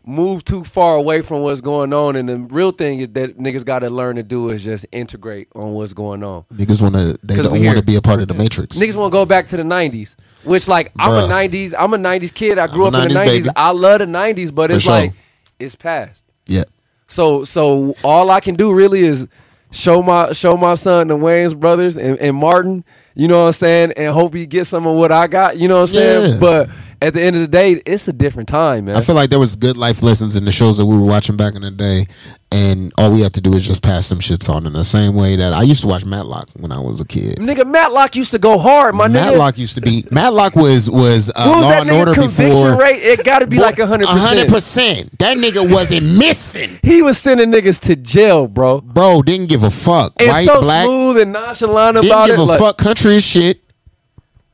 [0.06, 2.18] move too far away from what's going on.
[2.18, 5.72] And the real thing is that niggas gotta learn to do is just integrate on
[5.72, 6.44] what's going on.
[6.54, 8.78] Niggas wanna they 'Cause don't wanna be a part of the matrix.
[8.78, 10.16] Niggas want to go back to the '90s,
[10.48, 11.26] which like I'm Bruh.
[11.26, 12.58] a '90s, I'm a '90s kid.
[12.58, 13.26] I grew I'm up in the 90s '90s.
[13.44, 13.50] baby.
[13.56, 14.94] I love the '90s, but For it's sure.
[14.94, 15.14] like
[15.60, 16.24] it's past.
[16.46, 16.64] Yeah.
[17.08, 19.28] So so all I can do really is
[19.72, 22.84] show my show my son the Wayans brothers and, and Martin,
[23.16, 25.68] you know what I'm saying, and hope he gets some of what I got, you
[25.68, 26.32] know what I'm saying?
[26.34, 26.40] Yeah.
[26.40, 26.70] But
[27.02, 28.96] at the end of the day, it's a different time, man.
[28.96, 31.38] I feel like there was good life lessons in the shows that we were watching
[31.38, 32.08] back in the day,
[32.50, 35.16] and all we have to do is just pass some shits on in the same
[35.16, 37.38] way that I used to watch Matlock when I was a kid.
[37.40, 39.14] nigga, Matlock used to go hard, my nigga.
[39.32, 42.78] Matlock used to be Matlock was was uh, Law that and nigga Order conviction before.
[42.78, 43.02] rate?
[43.04, 45.18] It got to be like hundred hundred percent.
[45.20, 48.80] That nigga wasn't missing, He was sending niggas to jail, bro.
[48.80, 49.22] bro.
[49.22, 50.14] Didn't give a fuck.
[50.22, 52.08] And White, so black, smooth and nonchalant about it.
[52.08, 52.40] didn't about give it.
[52.40, 52.78] a like, fuck.
[52.78, 53.60] Country shit,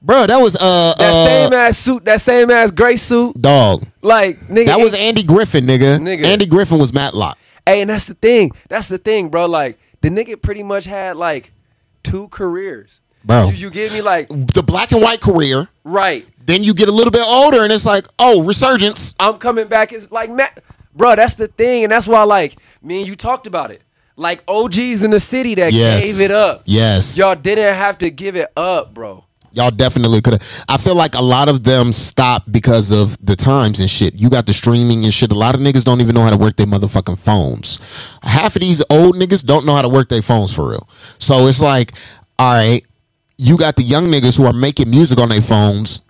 [0.02, 0.26] bro.
[0.26, 3.86] That was uh, That uh same ass suit, that same ass gray suit, dog.
[4.02, 4.66] like nigga.
[4.66, 6.00] That was Andy Griffin, nigga.
[6.00, 6.26] Nigga.
[6.26, 7.38] Andy Griffin was Matlock.
[7.66, 8.52] Hey, and that's the thing.
[8.70, 9.46] That's the thing, bro.
[9.46, 11.52] Like the nigga pretty much had like
[12.04, 13.00] two careers.
[13.26, 13.50] Bro.
[13.50, 15.70] you, you get me like The black and white career.
[15.84, 16.26] right.
[16.46, 19.16] Then you get a little bit older, and it's like, oh, resurgence.
[19.18, 19.94] I'm coming back.
[19.94, 20.62] It's like Matt,
[20.94, 21.16] bro.
[21.16, 23.82] That's the thing, and that's why like me and you talked about it.
[24.18, 26.04] Like OGs in the city that Yes.
[26.04, 26.64] gave it up.
[26.66, 27.18] Yes.
[27.18, 29.24] Y'all didn't have to give it up, bro.
[29.54, 30.66] Y'all definitely could have.
[30.68, 34.16] I feel like a lot of them stopped because of the times and shit.
[34.16, 35.32] You got the streaming and shit.
[35.32, 37.78] A lot of niggas don't even know how to work their motherfucking phones.
[38.24, 40.90] Half of these old niggas don't know how to work their phones for real.
[41.20, 41.94] So it's like,
[42.40, 42.84] all right,
[43.38, 46.02] you got the young niggas who are making music on their phones,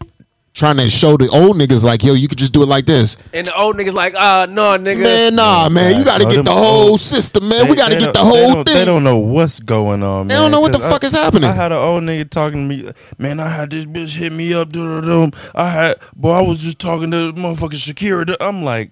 [0.54, 3.18] trying to show the old niggas like, yo, you could just do it like this.
[3.34, 5.02] And the old niggas like, ah, no, nigga.
[5.02, 7.68] Man, nah, man, you got to get the whole system, man.
[7.68, 8.76] we got to get the don't- they whole thing.
[8.76, 10.28] They don't know what's going on.
[10.28, 10.28] Man.
[10.28, 11.50] They don't know what the 'cause fuck I- is happening.
[11.50, 12.92] I had an old nigga talking to me.
[13.18, 14.72] Man, I had this bitch hit me up.
[14.72, 15.32] doo-doo-doo.
[15.56, 18.36] I had, boy, I was just talking to motherfucking Shakira.
[18.40, 18.92] I'm like,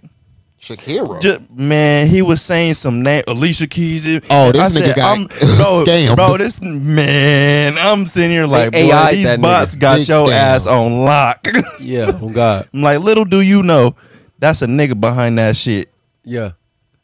[0.61, 1.19] Shakira.
[1.19, 4.05] just, man, he was saying some name, Alicia Keys.
[4.29, 5.35] Oh, this I nigga said, got I'm, bro,
[5.85, 6.15] scammed.
[6.15, 9.41] Bro, this man, I'm sitting here like, They boy, AI'd these that nigga.
[9.41, 10.31] bots got Big your scam.
[10.33, 11.45] ass on lock.
[11.79, 12.69] Yeah, oh God.
[12.73, 13.95] I'm like, little do you know,
[14.37, 15.89] that's a nigga behind that shit
[16.23, 16.51] Yeah.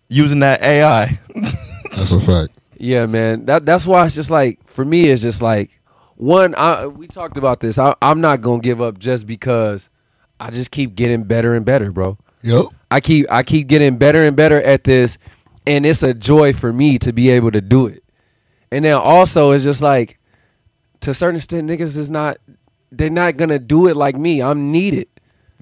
[0.08, 1.20] using that AI.
[1.96, 2.50] That's a fact.
[2.78, 3.46] Yeah, man.
[3.46, 5.72] That that's why it's just like for me, it's just like
[6.16, 6.54] one.
[6.54, 7.80] I we talked about this.
[7.80, 9.90] I, I'm not gonna give up just because
[10.40, 12.20] I just keep getting better and better, bro.
[12.42, 12.66] Yep.
[12.90, 15.18] I keep I keep getting better and better at this,
[15.66, 18.04] and it's a joy for me to be able to do it.
[18.72, 20.20] And then also, it's just like
[21.02, 22.38] to a certain extent, niggas is not
[22.92, 24.42] they're not gonna do it like me.
[24.42, 25.08] I'm needed.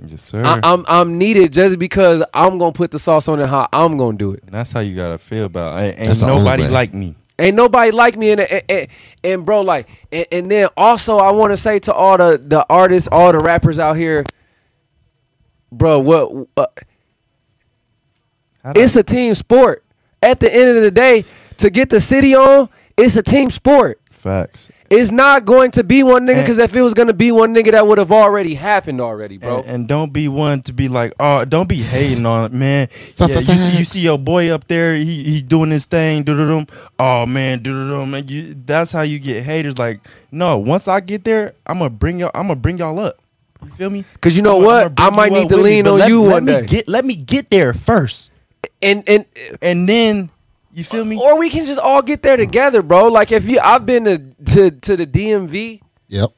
[0.06, 0.44] Yes, sir.
[0.44, 3.98] I, I'm I'm needed just because I'm gonna put the sauce on it how I'm
[3.98, 4.44] gonna do it.
[4.44, 5.80] And that's how you gotta feel about.
[5.80, 7.16] Ain't, ain't That's the only nobody like me.
[7.38, 8.88] Ain't nobody like me, and and, and,
[9.24, 12.66] and bro, like, and, and then also I want to say to all the the
[12.70, 14.26] artists, all the rappers out here,
[15.78, 16.48] bro, what?
[16.58, 16.66] Uh,
[18.76, 19.84] it's a team sport.
[20.22, 21.24] At the end of the day,
[21.58, 22.68] to get the city on,
[22.98, 24.00] it's a team sport.
[24.10, 27.32] facts, It's not going to be one nigga because if it was going to be
[27.32, 29.58] one nigga, that would have already happened already, bro.
[29.60, 32.88] and, and don't be one to be like, oh, don't be hating on it, man.
[33.20, 36.66] Yeah, you, see, you see your boy up there, he he doing his thing, doo-doo-doo.
[36.98, 38.28] Oh man, man.
[38.28, 39.78] You, that's how you get haters.
[39.78, 40.00] Like,
[40.32, 42.32] no, once I get there, I'm gonna bring y'all.
[42.34, 43.20] I'm gonna bring y'all up.
[43.64, 44.04] You feel me?
[44.14, 44.94] Because you know I'ma- what?
[44.98, 46.66] I'ma I might need to with me, lean on let- you let one me day.
[46.66, 48.32] Get, let me get there first,
[48.82, 49.26] And and
[49.62, 50.30] and then
[50.74, 51.18] you feel me?
[51.22, 53.08] or we can just all get there together, bro.
[53.08, 54.18] Like if you, I've been to
[54.54, 55.82] to, to the DMV.
[56.10, 56.30] Yep.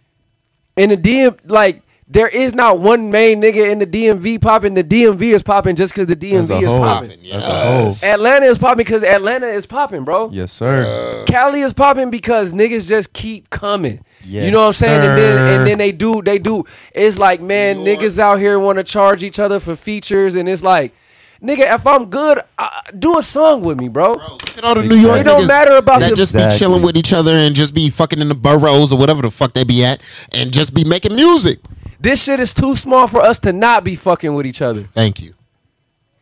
[0.78, 4.76] In the DM, like there is not one main nigga in the DMV popping.
[4.76, 7.12] The DMV is popping just because the As a DMV is whole, popping.
[7.34, 7.84] as a whole.
[7.86, 8.04] Yes.
[8.04, 10.30] Atlanta is popping because Atlanta is popping, bro.
[10.30, 10.86] Yes, sir.
[10.86, 14.00] Uh, Cali is popping because niggas just keep coming.
[14.24, 15.02] You know what I'm saying?
[15.08, 16.64] And then and then they do they do.
[16.94, 18.00] It's like man, New York.
[18.02, 20.94] niggas out here want to charge each other for features, and it's like,
[21.42, 24.14] nigga, if I'm good, uh, do a song with me, bro.
[24.14, 26.40] Look at all the New York It don't niggas matter about that the- just be
[26.40, 26.60] Exactly.
[26.60, 29.54] chilling with each other and just be fucking in the boroughs or whatever the fuck
[29.54, 30.02] they be at
[30.34, 31.60] and just be making music.
[32.00, 34.84] This shit is too small for us to not be fucking with each other.
[34.94, 35.34] Thank you.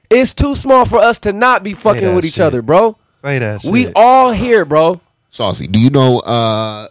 [0.09, 2.95] It's too small for us to not be fucking that with each other, bro.
[3.11, 3.61] Say that.
[3.61, 3.71] Shit.
[3.71, 5.01] We all here, bro.
[5.31, 6.87] Saucey, do you know uh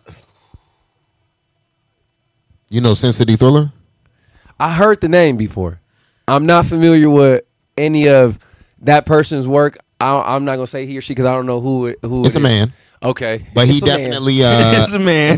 [2.75, 3.72] you know Sin City Thriller?
[4.59, 5.81] I heard the name before.
[6.27, 7.45] I'm not familiar with
[7.77, 8.39] any of
[8.83, 9.79] that person's work.
[10.01, 12.25] I, I'm not gonna say he or she because I don't know who it, who.
[12.25, 12.43] It's it a is.
[12.43, 12.72] man.
[13.03, 13.99] Okay, But he It's a man.
[13.99, 15.37] definitely uh it's a man.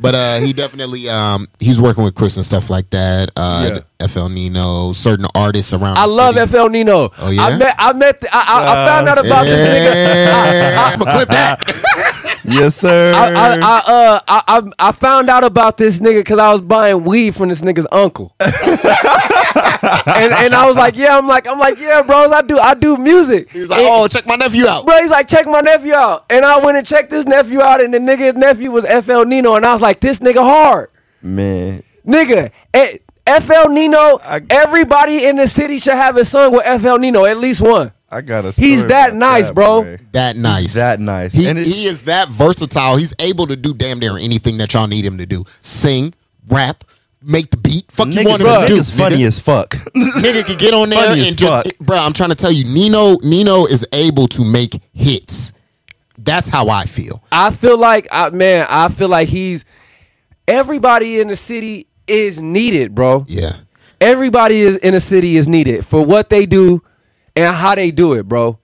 [0.00, 3.30] but uh he definitely um he's working with Chris and stuff like that.
[3.36, 6.52] Uh FL Nino, certain artists around I the love city.
[6.52, 7.10] FL Nino.
[7.18, 7.42] Oh, yeah?
[7.46, 7.74] I met.
[7.78, 8.20] I met.
[8.20, 9.94] The, I, I, I found out about this nigga.
[9.94, 12.18] Yeah, I'ma clip that.
[12.44, 13.12] yes, sir.
[13.14, 16.60] I, I, I, uh, I, I, I found out about this nigga because I was
[16.62, 21.58] buying weed from this nigga's uncle, and and I was like, yeah, I'm like, I'm
[21.58, 23.50] like, yeah, bros, I do, I do music.
[23.50, 26.24] He's like, And- "Oh, check my nephew out." Bro, he's like, check my nephew out.
[26.30, 29.54] And I went and checked this nephew out, and the nigga's nephew was FL Nino.
[29.56, 30.90] And I was like, this nigga hard.
[31.22, 31.82] man.
[32.06, 32.98] Nigga, eh,
[33.40, 37.38] FL Nino, I- everybody in the city should have a song with FL Nino, at
[37.38, 37.92] least one.
[38.12, 38.50] I got a.
[38.52, 39.82] He's that nice, that bro.
[39.84, 39.98] boy.
[40.12, 40.74] That nice.
[40.74, 41.32] That nice.
[41.32, 42.96] He, And he is that versatile.
[42.96, 45.44] He's able to do damn near anything that y'all need him to do.
[45.62, 46.12] Sing,
[46.48, 46.84] rap,
[47.22, 47.90] make the beat.
[47.90, 48.74] Fuck you Nigga, want him to do.
[48.76, 49.26] nigga's funny nigga.
[49.26, 49.70] as fuck.
[49.96, 51.78] nigga can get on there Funny and just, fuck.
[51.78, 51.96] bro.
[51.96, 53.16] I'm trying to tell you, Nino.
[53.22, 55.54] Nino is able to make hits.
[56.18, 57.24] That's how I feel.
[57.32, 59.64] I feel like, I, man, I feel like he's
[60.46, 63.24] everybody in the city is needed, bro.
[63.28, 63.56] Yeah.
[64.00, 66.82] Everybody is in the city is needed for what they do
[67.36, 68.58] and how they do it, bro.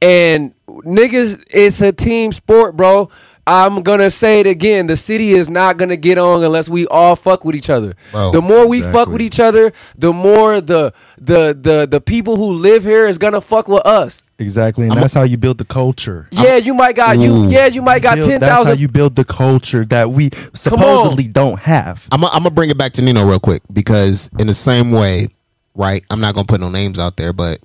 [0.00, 3.10] And niggas, it's a team sport, bro.
[3.48, 4.88] I'm gonna say it again.
[4.88, 7.94] The city is not gonna get on unless we all fuck with each other.
[8.12, 12.36] Bro, the more we fuck with each other, the more the the the the people
[12.36, 14.22] who live here is gonna fuck with us.
[14.38, 16.28] exactly, and that's how you build the culture.
[16.30, 17.30] Yeah, you might got you.
[17.30, 17.50] Mm.
[17.52, 21.26] Yeah, you might got Build- ten that's how you build the culture that we supposedly
[21.26, 22.06] don't have.
[22.12, 25.28] I'm I'm gonna bring it back to Nino real quick because in the same way,
[25.74, 26.04] right?
[26.10, 27.60] I'm not gonna put no names out there, but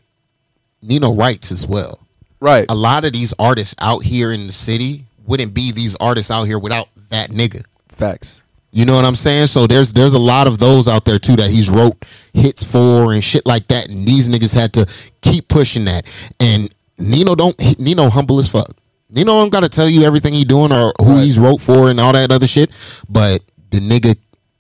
[0.84, 2.00] Nino writes as well.
[2.40, 2.66] Right.
[2.70, 6.44] A lot of these artists out here in the city wouldn't be these artists out
[6.44, 7.64] here without that nigga.
[7.90, 8.42] Facts.
[8.72, 9.48] You know what I'm saying?
[9.48, 11.96] So there's there's a lot of those out there too that he's wrote
[12.34, 14.86] hits for and shit like that, and these niggas had to
[15.22, 16.06] keep pushing that.
[16.40, 18.76] And Nino don't Nino humble as fuck.
[19.12, 22.14] Nino don't gotta tell you everything he doing or who he's wrote for and all
[22.14, 22.72] that other shit.
[23.08, 24.18] But the nigga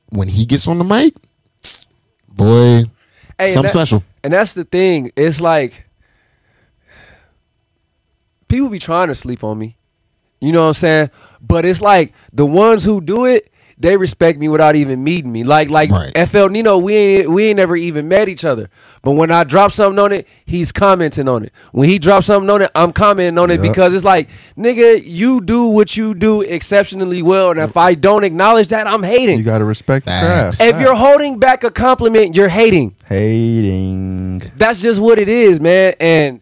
[0.10, 1.16] when he gets on the mic,
[2.28, 2.86] boy, Hey,
[3.40, 4.04] and something that- special.
[4.24, 5.12] And that's the thing.
[5.18, 5.83] It's like
[8.54, 9.78] people be trying to sleep on me.
[10.40, 11.10] You know what I'm saying?
[11.42, 13.50] But it's like the ones who do it,
[13.80, 15.44] they respect me without even meeting me.
[15.44, 16.16] Like like Right.
[16.30, 18.70] FL Nino, we ain't we ain't never even met each other.
[19.02, 21.52] But when I drop something on it, he's commenting on it.
[21.72, 23.64] When he drops something on it, I'm commenting on it Yup.
[23.64, 27.50] because it's like, nigga, you do what you do exceptionally well.
[27.50, 29.40] And if I don't acknowledge that, I'm hating.
[29.40, 30.62] You gotta respect the craft.
[30.62, 35.96] if you're holding back a compliment, you're hating hating, that's just what it is, man.
[36.00, 36.42] And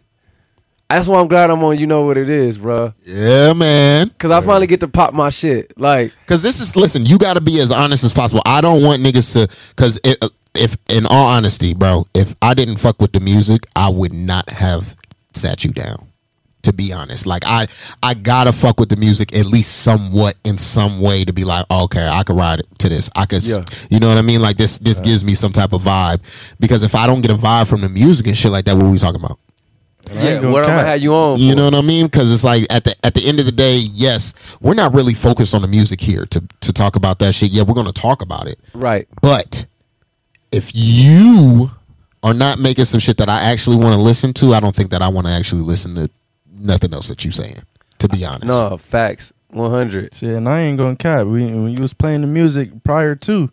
[0.96, 1.78] that's why I'm glad I'm on.
[1.78, 2.92] You know what it is, bro.
[3.04, 4.10] Yeah, man.
[4.18, 5.78] Cause I finally get to pop my shit.
[5.78, 8.42] Like, Because this is listen, you got to be as honest as possible.
[8.46, 12.76] I don't want niggas to because uh, if in all honesty, bro, if I didn't
[12.76, 14.94] fuck with the music, I would not have
[15.34, 16.08] sat you down.
[16.64, 17.66] To be honest, like I,
[18.04, 21.66] I gotta fuck with the music at least somewhat in some way to be like,
[21.68, 23.10] okay, I could ride to this.
[23.16, 23.64] I could, Yeah.
[23.90, 24.40] you know what I mean?
[24.40, 26.20] Like this, this gives me some type of vibe.
[26.60, 28.86] Because if I don't get a vibe from the music and shit like that, what
[28.86, 29.40] are we talking about?
[30.12, 31.38] And I yeah, gonna what I'm gonna have you on?
[31.40, 31.56] You for.
[31.56, 32.06] know what I mean?
[32.06, 35.14] Because it's like at the at the end of the day, yes, we're not really
[35.14, 37.50] focused on the music here to to talk about that shit.
[37.50, 39.08] Yeah, we're gonna talk about it, right?
[39.20, 39.66] but
[40.50, 41.70] if you
[42.22, 44.90] are not making some shit that I actually want to listen to, I don't think
[44.90, 46.10] that I want to actually listen to
[46.52, 47.62] nothing else that you're saying.
[47.98, 49.32] To be honest, No facts.
[49.48, 50.14] One hundred.
[50.14, 51.26] Shit, and I ain't gonna cap.
[51.26, 53.50] We, when you was playing the music prior to,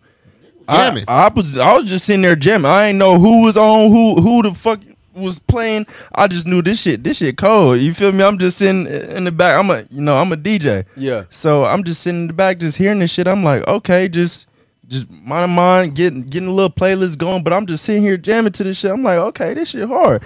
[0.67, 1.03] I, Jamming.
[1.07, 2.69] I was I was just sitting there jamming.
[2.69, 4.79] I ain't know who was on, who who the fuck
[5.19, 5.85] was playing.
[6.15, 7.03] I just knew this shit.
[7.03, 7.79] This shit cold.
[7.79, 8.23] You feel me?
[8.23, 9.59] I'm just sitting in the back.
[9.59, 10.85] I'm a you know I'm a DJ.
[10.95, 11.25] Yeah.
[11.29, 13.27] So I'm just sitting in the back, just hearing this shit.
[13.27, 14.47] I'm like, okay, just
[14.87, 17.43] just mind mind getting getting a little playlist going.
[17.43, 18.91] But I'm just sitting here jamming to this shit.
[18.91, 20.23] I'm like, okay, this shit hard.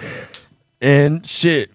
[0.80, 1.70] And shit,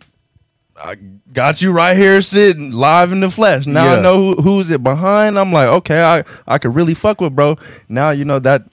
[0.78, 0.96] I
[1.32, 3.66] got you right here sitting live in the flesh.
[3.66, 3.94] Now Yeah.
[3.94, 5.38] I know who, who's it behind.
[5.38, 7.58] I'm like, okay, I I could really fuck with bro.
[7.88, 8.64] Now you know that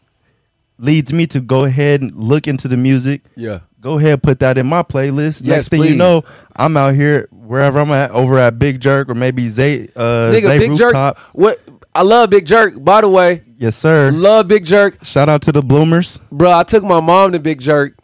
[0.79, 3.23] leads me to go ahead and look into the music.
[3.37, 3.61] Yeah.
[3.81, 5.43] Go ahead, put that in my playlist.
[5.43, 5.91] Yes, Next thing please.
[5.93, 6.25] you know,
[6.57, 10.43] I'm out here wherever I'm at, over at Big Jerk or maybe Zay uh Nigga,
[10.43, 11.17] Zay Big Rooftop.
[11.17, 11.27] Jerk.
[11.35, 11.61] What?
[11.95, 12.83] I love Big Jerk.
[12.85, 14.11] By the way, Yes, sir.
[14.11, 16.19] love Big Jerk, Shout out to the Bloomers.
[16.33, 16.51] bro.
[16.51, 17.95] I took my mom to Big Jerk.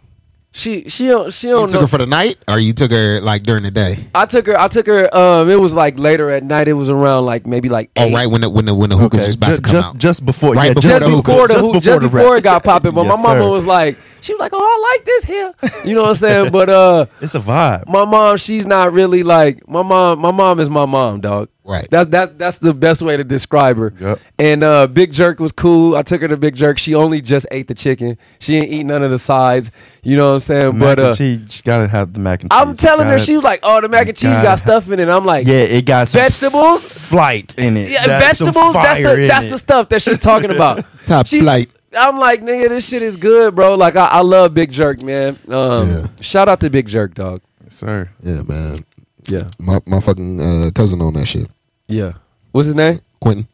[0.54, 1.80] She she don't she you don't You took know.
[1.80, 3.96] her for the night, or you took her like during the day?
[4.14, 4.58] I took her.
[4.58, 5.08] I took her.
[5.16, 6.68] Um, it was like later at night.
[6.68, 8.14] It was around like maybe like Oh, eight.
[8.14, 9.98] right when the when the when the hookahs was about just to come just, out.
[9.98, 11.48] just before, Right yeah, before just the before hookahs.
[11.48, 12.92] the just before just the before it got popping.
[12.92, 13.50] But my Yes, mama sir.
[13.50, 15.54] was like, she was like, "Oh, I like this here."
[15.86, 16.52] You know what I'm saying?
[16.52, 17.88] But uh, It's a vibe.
[17.88, 20.18] my mom, she's not really like my mom.
[20.18, 21.48] My mom is my mom, dog.
[21.64, 21.86] Right.
[21.90, 23.94] That's that's that's the best way to describe her.
[24.00, 24.20] Yep.
[24.40, 25.94] And uh, Big Jerk was cool.
[25.94, 26.76] I took her to Big Jerk.
[26.76, 28.18] She only just ate the chicken.
[28.40, 29.70] She didn't eat none of the sides.
[30.02, 30.78] You know what I'm saying?
[30.78, 32.58] mac but uh, and cheese, you gotta have the mac and cheese.
[32.60, 34.58] I'm telling her, Gotta- she was like, "Oh, the mac and cheese gotta got have-
[34.58, 37.08] stuff in it." I'm like, yeah, it got some Vegetables?
[37.10, 37.90] flight in it.
[37.92, 38.74] Yeah, That's vegetables.
[38.74, 39.50] That's the that's it.
[39.50, 40.84] the stuff that she's talking about.
[41.04, 41.68] Top She- flight.
[41.96, 43.74] I'm like, nigga, this shit is good, bro.
[43.76, 45.38] Like, I, I love Big Jerk, man.
[45.46, 46.06] Um, Yeah.
[46.20, 47.42] shout out to Big Jerk, dog.
[47.62, 48.08] Yes, sir.
[48.22, 48.84] Yeah, man.
[49.28, 51.48] Yeah, My my fucking uh, cousin on that shit.
[51.88, 52.12] yeah.
[52.52, 53.00] What's his name?
[53.20, 53.46] Quentin.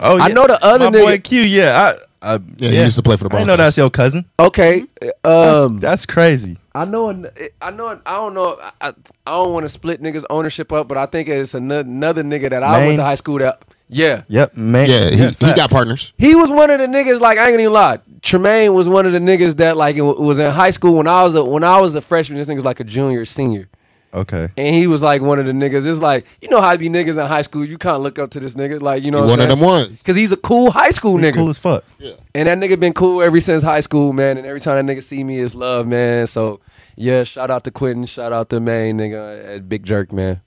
[0.00, 1.42] Oh, I know the other My boy Q.
[1.42, 3.40] Yeah, I, I Yeah, he used to play for the ball.
[3.40, 4.24] I know that's your cousin.
[4.40, 4.84] Okay.
[5.00, 6.56] That's, Um, that's crazy.
[6.74, 7.10] I know.
[7.10, 7.28] an-
[7.60, 7.88] I know.
[7.88, 8.58] an- I don't know.
[8.62, 8.88] I, I,
[9.26, 12.48] I don't want to split niggas ownership up, but I think it's another, another nigga
[12.50, 13.62] that I went to high school that.
[13.88, 14.88] Yeah, Yep, man.
[14.88, 16.14] Yeah, he, he got partners.
[16.16, 17.20] he was one of the niggas.
[17.20, 17.98] Like I ain't gonna even lie.
[18.22, 21.22] Tremaine was one of the niggas that like it was in high school when I
[21.22, 22.38] was a, when I was a freshman.
[22.38, 23.68] This nigga was like a junior, senior,
[24.14, 24.48] Okay.
[24.58, 25.86] and he was like one of the niggas.
[25.86, 27.64] It's like you know how it be niggas in high school.
[27.64, 29.60] You kind of look up to this nigga, like you know, He one of them
[29.60, 29.88] ones.
[29.98, 31.34] because he's a cool high school He's nigga.
[31.36, 31.84] cool as fuck.
[31.98, 32.12] Yeah.
[32.34, 34.36] And that nigga been cool ever since high school, man.
[34.38, 36.26] And every time that nigga see me, it's love, man.
[36.26, 36.60] So
[36.96, 40.40] yeah, shout out to Quentin, shout out to main nigga at Big Jerk, man.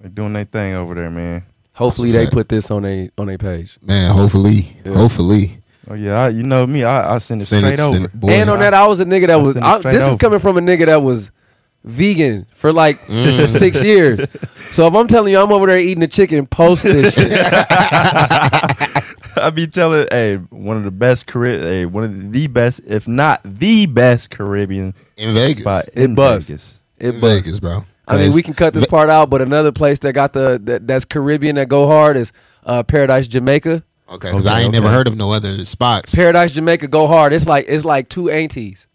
[0.00, 1.44] They're doing their thing over there, man.
[1.72, 2.34] Hopefully That's a they fact.
[2.34, 3.78] put this on a on a page.
[3.80, 4.94] Man, hopefully, Yeah.
[4.94, 5.58] hopefully.
[5.90, 6.84] Oh yeah, I, you know me.
[6.84, 7.94] I, I send it Send straight it- over.
[7.94, 9.54] send it- boy, and on that, I was a nigga that I'll was.
[9.54, 10.18] send it I, straight this is over.
[10.18, 11.30] coming from a nigga that was
[11.88, 13.48] vegan for like Mm.
[13.58, 14.20] six years.
[14.70, 17.32] So if I'm telling you I'm over there eating a chicken, post this shit.
[19.40, 23.06] I be telling, hey, one of the best Caribbean, hey, one of the best, if
[23.06, 25.60] not the best Caribbean in Vegas.
[25.60, 26.16] spot It in.
[26.16, 26.80] Vegas.
[26.98, 27.44] It in bust.
[27.44, 27.84] Vegas, bro.
[28.08, 30.86] I mean, we can cut this part out, but another place that got the that,
[30.88, 32.32] that's Caribbean that go hard is
[32.64, 33.82] uh, Paradise Jamaica.
[34.10, 36.14] Okay, because Okay, I ain't never heard of no other spots.
[36.14, 37.32] Paradise Jamaica go hard.
[37.34, 38.86] It's like it's like two aunties.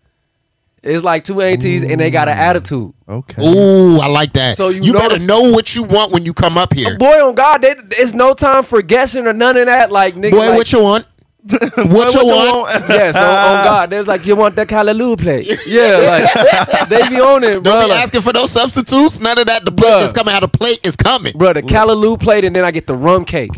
[0.83, 2.93] It's like two aunties, and they got an attitude.
[3.07, 3.41] Okay.
[3.41, 4.57] Ooh, I like that.
[4.57, 6.73] So So you you, know better the- know what you want when you come up
[6.73, 6.97] here.
[6.97, 9.91] Boy, on God, they, it's no time for guessing or none of that.
[9.93, 11.05] Like nigga, Boy, like, what you want?
[11.45, 12.69] what, you want?
[12.89, 15.47] Yes, on, on God, there's like you want that Callaloo plate.
[15.67, 16.25] Yeah,
[16.77, 17.71] like they be on it, bro.
[17.73, 19.19] Don't be Like, asking for no substitutes.
[19.19, 19.63] None of that.
[19.65, 19.99] The plate Bruh.
[20.01, 21.33] that's coming out of plate is coming.
[21.37, 23.51] bro, the Callaloo plate, and then I get the rum cake.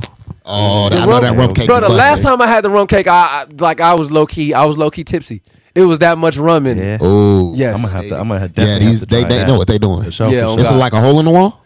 [0.45, 1.65] Oh, The I know that rum cake.
[1.65, 1.97] Bro, the busted.
[1.97, 4.53] last time I had the rum cake, I, I like I was low key.
[4.53, 5.41] I was low key tipsy.
[5.75, 6.83] It was that much rum in it.
[6.83, 6.97] Yeah.
[7.01, 7.75] Oh, Yes.
[7.77, 8.19] I'm gonna have to.
[8.19, 9.47] I'm gonna have, Yeah, definitely these have to they try they that.
[9.47, 10.03] know what they doing.
[10.03, 10.57] For sure, Yeah, for sure.
[10.57, 10.79] This is God.
[10.79, 11.61] like a hole in the wall.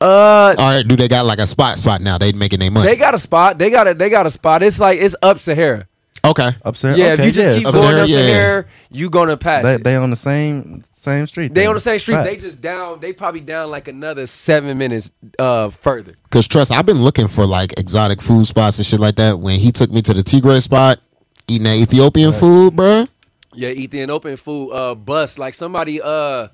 [0.00, 2.18] Uh, All right, do they got like a spot spot now?
[2.18, 2.86] They making their money.
[2.88, 3.58] they got a spot.
[3.58, 4.62] They got a they got a spot.
[4.62, 5.86] It's like it's up Sahara.
[6.24, 6.50] okay.
[6.64, 6.98] Upstairs.
[6.98, 8.16] Yeah, okay, if you just yeah, keep Up going Sahara, up yeah.
[8.16, 9.84] Sahara, you gonna pass They, it.
[9.84, 11.54] they on the same same street.
[11.54, 11.68] They then.
[11.68, 12.16] on the same street.
[12.16, 12.44] They Facts.
[12.44, 12.98] just down.
[13.00, 16.14] They probably down like another seven minutes uh further.
[16.30, 19.38] Cause trust, I've been looking for like exotic food spots and shit like that.
[19.38, 20.98] When he took me to the Tigray spot,
[21.46, 23.08] eating that Ethiopian food, bruh.
[23.54, 25.38] Yeah, Ethiopian food uh bus.
[25.38, 26.48] Like somebody uh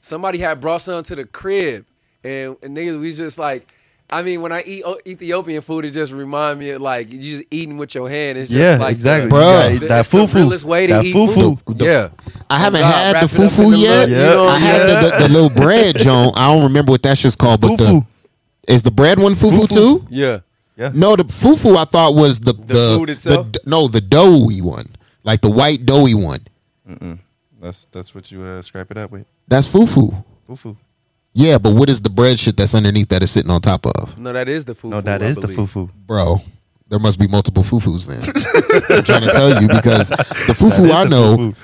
[0.00, 1.84] somebody had brought some to the crib
[2.22, 3.72] and, and niggas we just like
[4.10, 7.18] I mean when I eat o- Ethiopian food it just remind me of like you
[7.38, 8.36] just eating with your hand.
[8.38, 9.30] It's just Yeah, like exactly.
[9.30, 9.78] the- Bruh.
[9.80, 10.34] The- that it's the fufu.
[10.34, 11.58] realest way to that eat fufu.
[11.64, 11.78] food.
[11.78, 12.08] The- yeah.
[12.50, 14.00] I haven't God, had the it up fufu yet.
[14.00, 15.00] look, you know, I had yeah.
[15.00, 16.38] the, the, the little bread joint.
[16.38, 18.06] I don't remember what that shit's called, but Fufu.
[18.66, 19.68] the is the bread one fufu, Fufu.
[19.74, 20.06] too?
[20.10, 20.40] Yeah.
[20.76, 20.90] yeah.
[20.94, 23.52] No, the fufu I thought was the the, food itself?
[23.52, 24.86] the- no the doughy one,
[25.24, 26.40] like the white doughy one.
[27.60, 29.26] That's that's what you uh, scrape it up with.
[29.48, 30.24] That's fufu.
[30.48, 30.76] Fufu.
[31.32, 34.16] Yeah, but what is the bread shit that's underneath that is sitting on top of?
[34.18, 34.90] No, that is the food.
[34.90, 35.90] No, that is the fufu.
[36.06, 36.36] Bro,
[36.88, 38.20] there must be multiple fufus then.
[38.98, 41.54] I'm trying to tell you because the fufu I know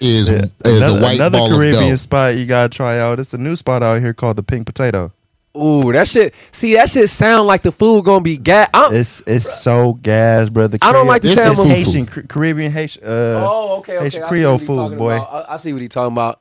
[0.00, 1.96] is is another, a white another ball Caribbean of dough.
[1.96, 3.20] spot you gotta try out.
[3.20, 5.12] It's a new spot out here called the Pink Potato.
[5.56, 6.34] Ooh, that shit.
[6.52, 8.68] See, that shit sound like the food gonna be gas.
[8.92, 10.78] It's it's so gas, brother.
[10.82, 11.66] I don't like the This sound is of.
[11.66, 13.04] Haitian Car- Caribbean Haitian.
[13.04, 14.04] Uh, Oh, okay, okay.
[14.04, 15.16] Haitian I see Creole what he food, talking boy.
[15.16, 15.48] about.
[15.48, 16.40] I, I see what he talking about.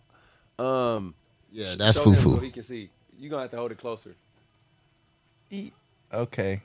[0.60, 1.14] Um,
[1.52, 2.42] Yeah, that's show him So fufu.
[2.44, 2.90] he can see.
[3.18, 4.16] You gonna have to hold it closer.
[6.14, 6.62] Okay.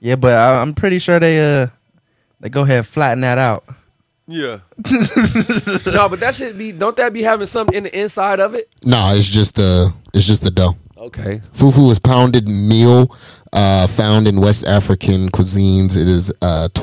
[0.00, 1.66] Yeah, but I, I'm pretty sure they uh
[2.40, 3.64] they go ahead and flatten that out.
[4.26, 4.60] Yeah.
[5.92, 6.72] no, but that should be.
[6.72, 8.68] Don't that be having something in the inside of it?
[8.84, 10.76] No, it's just the it's just the dough.
[11.02, 11.40] Okay.
[11.52, 13.12] Fufu is pounded meal
[13.52, 15.96] uh, found in West African cuisines.
[15.96, 16.80] It is uh, tw-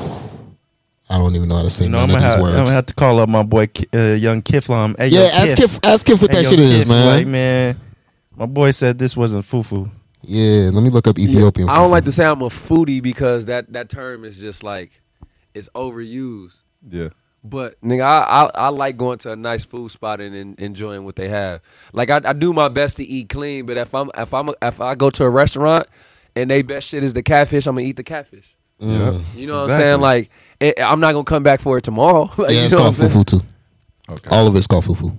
[1.08, 2.64] I don't even know how to say You know, none I'm of these have, I'm
[2.64, 4.94] gonna have to call up my boy Ki- uh, Young Kiflam.
[4.98, 7.06] Hey, yeah, yo, ask Kif, ask Kif what Hey, that yo, shit is, Kif, man.
[7.06, 7.80] Like, man,
[8.36, 9.90] my boy said this wasn't fufu.
[10.22, 11.70] Yeah, let me look up Ethiopian.
[11.70, 12.18] I don't fufu.
[12.18, 15.00] like I'm a foodie because that that term is just like
[15.54, 16.62] it's overused.
[16.88, 17.08] Yeah.
[17.42, 21.04] But nigga, I, I I like going to a nice food spot and, en- enjoying
[21.04, 21.62] what they have.
[21.94, 24.80] Like I, I do my best to eat clean, but if I'm if I'm if
[24.80, 25.86] I go to a restaurant
[26.36, 28.54] and they best shit is the catfish, I'm gonna eat the catfish.
[28.78, 29.18] Yeah.
[29.34, 30.00] You know what I'm saying?
[30.00, 30.30] Like
[30.60, 32.30] it, I'm not gonna come back for it tomorrow.
[32.36, 33.24] Like, Yeah, you it's know called what saying?
[33.24, 33.40] fufu too.
[34.10, 34.36] Okay.
[34.36, 35.16] All of it's called fufu.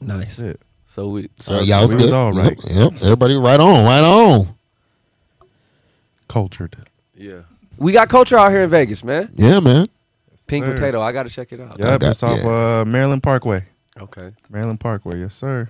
[0.00, 0.36] Nice.
[0.36, 0.60] That's it.
[0.88, 2.12] So we so So yeah, it's was good.
[2.12, 2.58] all Yep.
[2.66, 4.54] Yep, everybody right on, right on.
[6.28, 6.76] Cultured.
[7.16, 7.42] yeah.
[7.78, 9.30] We got culture out here in Vegas, man.
[9.34, 9.88] Yeah, man.
[10.52, 10.74] Pink sir.
[10.74, 11.00] potato.
[11.00, 11.76] I gotta check it out.
[11.78, 12.80] Yeah, got- it's off yeah.
[12.80, 13.64] uh, Maryland Parkway.
[13.98, 14.32] Okay.
[14.50, 15.68] Maryland Parkway, yes, sir.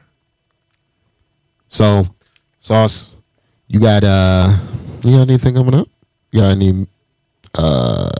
[1.68, 2.07] So,
[2.61, 3.14] sauce,
[3.68, 4.57] you got uh,
[5.03, 5.89] you got anything coming up?
[6.30, 6.87] You got any
[7.59, 8.11] uh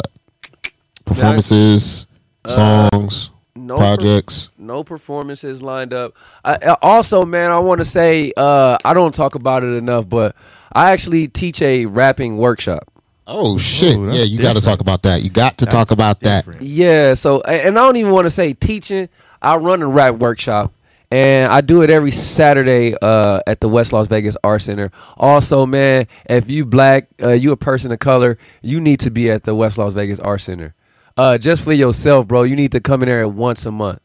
[1.05, 2.07] performances,
[2.47, 4.49] songs, No projects?
[4.59, 6.15] no performances lined up.
[6.45, 10.09] I, I- also, man, I want to say uh, I don't talk about it enough,
[10.09, 10.35] but
[10.73, 12.91] I actually teach a rapping workshop.
[13.27, 13.97] Oh shit!
[13.99, 15.23] Ooh, yeah, you got to talk about that.
[15.23, 16.61] You got to talk That's about that.
[16.61, 19.09] Yeah, so and I don't even want to say teaching.
[19.41, 20.73] I run a rap workshop,
[21.11, 24.91] and I do it every Saturday uh, at the West Las Vegas Art Center.
[25.16, 29.31] Also, man, if you black, uh, you a person of color, you need to be
[29.31, 30.75] at the West Las Vegas Art Center.
[31.16, 34.01] uh, just for yourself, bro, you need to come in there once a month.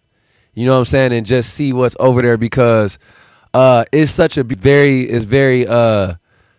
[0.54, 2.98] You know what I'm saying, and just see what's over there because
[3.54, 6.16] uh, it's such a very, it's very uh,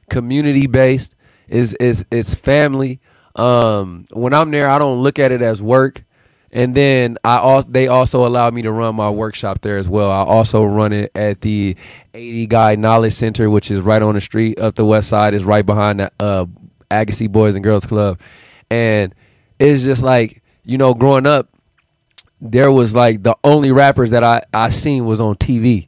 [0.08, 1.14] community based.
[1.48, 3.00] Is is it's family.
[3.36, 6.04] Um, when I'm there, I don't look at it as work.
[6.50, 10.10] And then I also they also allow me to run my workshop there as well.
[10.10, 11.76] I also run it at the
[12.14, 15.34] 80 Guy Knowledge Center, which is right on the street up the west side.
[15.34, 16.46] is right behind the uh,
[16.90, 18.18] Agassi Boys and Girls Club,
[18.70, 19.14] and
[19.58, 21.48] it's just like you know, growing up,
[22.40, 25.87] there was like the only rappers that I I seen was on TV.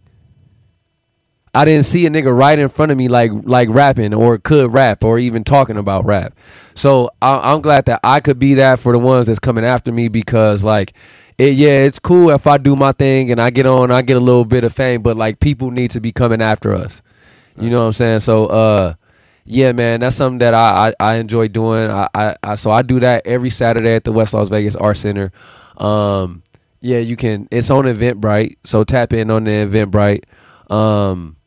[1.53, 4.73] I didn't see a nigga right in front of me like like rapping or could
[4.73, 6.35] rap or even talking about rap.
[6.75, 9.91] So I, I'm glad that I could be that for the ones that's coming after
[9.91, 10.95] me because like
[11.39, 14.17] it, yeah, it's cool if I do my thing and I get on, I get
[14.17, 17.03] a little bit of fame, but like people need to be coming after us.
[17.59, 18.21] You know what I'm saying?
[18.21, 18.95] So uh
[19.45, 21.91] yeah, man, that's something that I I, I enjoy doing.
[21.91, 24.99] I, I, I so I do that every Saturday at the West Las Vegas Art
[24.99, 25.33] Center.
[25.79, 26.45] Um
[26.81, 30.23] yeah, you can it's on Eventbrite, so tap in on the Eventbrite.
[30.73, 31.39] Um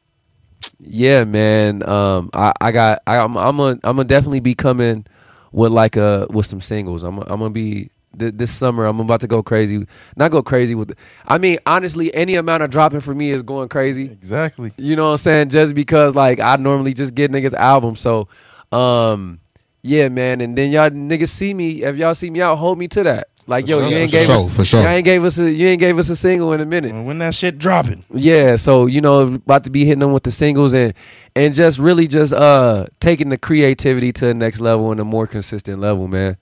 [0.80, 1.88] yeah, man.
[1.88, 5.06] Um, I, I got I, I'm I'm gonna I'm gonna definitely be coming
[5.52, 7.04] with like a with some singles.
[7.04, 8.86] I'm I'm gonna be th- this summer.
[8.86, 9.86] I'm about to go crazy.
[10.18, 10.96] Not go crazy with.
[11.28, 14.06] I mean, honestly, any amount of dropping for me is going crazy.
[14.06, 14.72] Exactly.
[14.78, 15.50] You know what I'm saying?
[15.50, 18.00] Just because like I normally just get niggas albums.
[18.00, 18.28] So,
[18.72, 19.40] um,
[19.82, 20.42] yeah, man.
[20.42, 21.84] And then y'all niggas see me.
[21.84, 23.28] If y'all see me out, hold me to that.
[23.46, 23.90] Like yo, sure.
[23.90, 24.82] you ain't For gave sure, us for sure.
[24.82, 26.94] you ain't gave us a you ain't gave us a single in a minute.
[27.04, 28.06] When that shit dropping.
[28.14, 30.94] Yeah, so you know, about to be hitting them with the singles and
[31.36, 35.28] and just really just uh taking the creativity to the next level and a more
[35.28, 36.38] consistent level, man.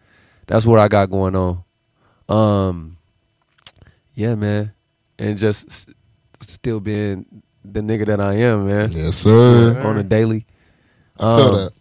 [0.45, 1.63] That's what I got going on.
[2.29, 2.97] Um,
[4.13, 4.73] yeah, man,
[5.17, 5.87] and just s-
[6.39, 7.25] still being
[7.65, 9.81] the nigga that I am, man, Yes, sir.
[9.83, 10.45] on a daily.
[11.19, 11.71] I feel Um, that.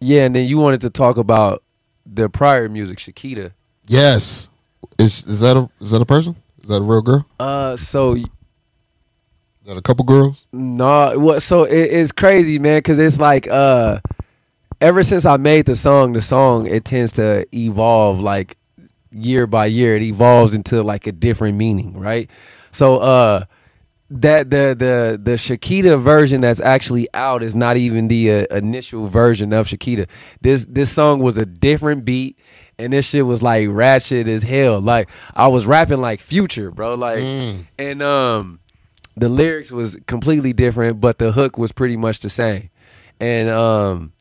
[0.00, 1.62] Yeah, and then you wanted to talk about
[2.04, 3.52] the prior music, Shakita.
[3.86, 4.50] Yes.
[4.98, 6.36] Is is that a is that a person?
[6.62, 7.26] Is that a real girl?
[7.40, 8.24] Uh, so Is
[9.66, 10.46] that a couple girls?
[10.52, 11.42] No, what?
[11.42, 14.00] So it, it's crazy, man, because it's like uh,
[14.80, 18.56] ever since I made the song, the song it tends to evolve like
[19.12, 19.96] year by year.
[19.96, 22.30] It evolves into like a different meaning, right?
[22.72, 23.44] So uh,
[24.10, 29.06] that the the the Shakita version that's actually out is not even the uh, initial
[29.08, 30.08] version of Shakita.
[30.40, 32.38] This this song was a different beat.
[32.78, 34.80] And this shit was like ratchet as hell.
[34.80, 36.94] Like I was rapping like Future, bro.
[36.94, 37.18] Like,
[37.78, 38.58] and um,
[39.16, 42.70] the lyrics was completely different, but the hook was pretty much the same.
[43.20, 44.12] And um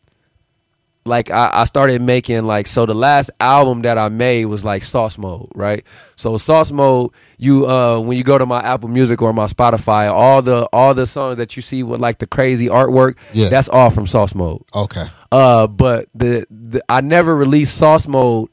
[1.04, 4.84] like I, I started making like so the last album that I made was like
[4.84, 5.84] Sauce Mode, right?
[6.16, 10.12] So Sauce Mode, you uh when you go to my Apple Music or my Spotify,
[10.12, 13.50] all the all the songs that you see with like the crazy artwork, Yeah.
[13.50, 14.62] that's all from Sauce Mode.
[14.76, 15.06] Okay.
[15.32, 18.50] Uh, but the, the I never released Sauce Mode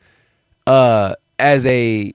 [0.67, 2.13] uh as a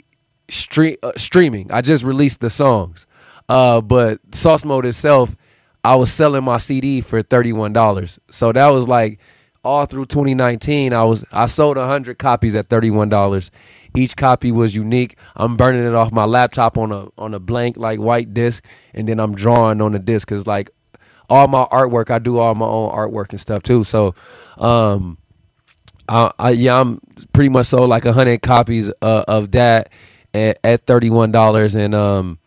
[0.49, 1.71] stream uh, streaming.
[1.71, 3.05] I just released the songs.
[3.49, 5.35] Uh, but Sauce Mode itself,
[5.83, 8.19] I was selling my CD for thirty one dollars.
[8.31, 9.19] So that was like
[9.63, 10.93] all through 2019.
[10.93, 13.51] I was I sold hundred copies at thirty one dollars.
[13.95, 15.17] Each copy was unique.
[15.35, 19.07] I'm burning it off my laptop on a on a blank like white disc, and
[19.07, 20.69] then I'm drawing on the disc because like
[21.29, 23.83] all my artwork, I do all my own artwork and stuff too.
[23.83, 24.13] So,
[24.57, 25.17] um,
[26.07, 26.99] I, I yeah, I'm
[27.33, 29.89] pretty much sold like hundred copies uh, of that
[30.33, 32.39] at, at thirty one dollars, and um,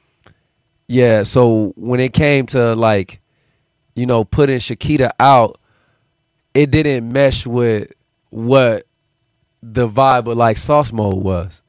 [0.88, 1.22] yeah.
[1.22, 3.20] So when it came to like,
[3.94, 5.58] you know, putting Shakita out,
[6.56, 7.92] it didn't mesh with
[8.30, 8.86] what
[9.62, 11.62] the vibe of like Sauce Mode was.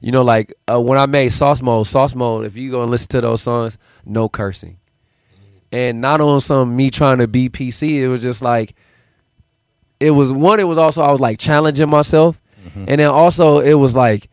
[0.00, 2.44] You know, like uh, when I made Sauce Mode, Sauce Mode.
[2.44, 4.78] If you go and listen to those songs, no cursing
[5.72, 7.94] and not on some me trying to be PC.
[7.94, 8.74] It was just like
[9.98, 10.60] it was one.
[10.60, 12.40] It was also I was like challenging myself,
[12.74, 14.28] and then also it was like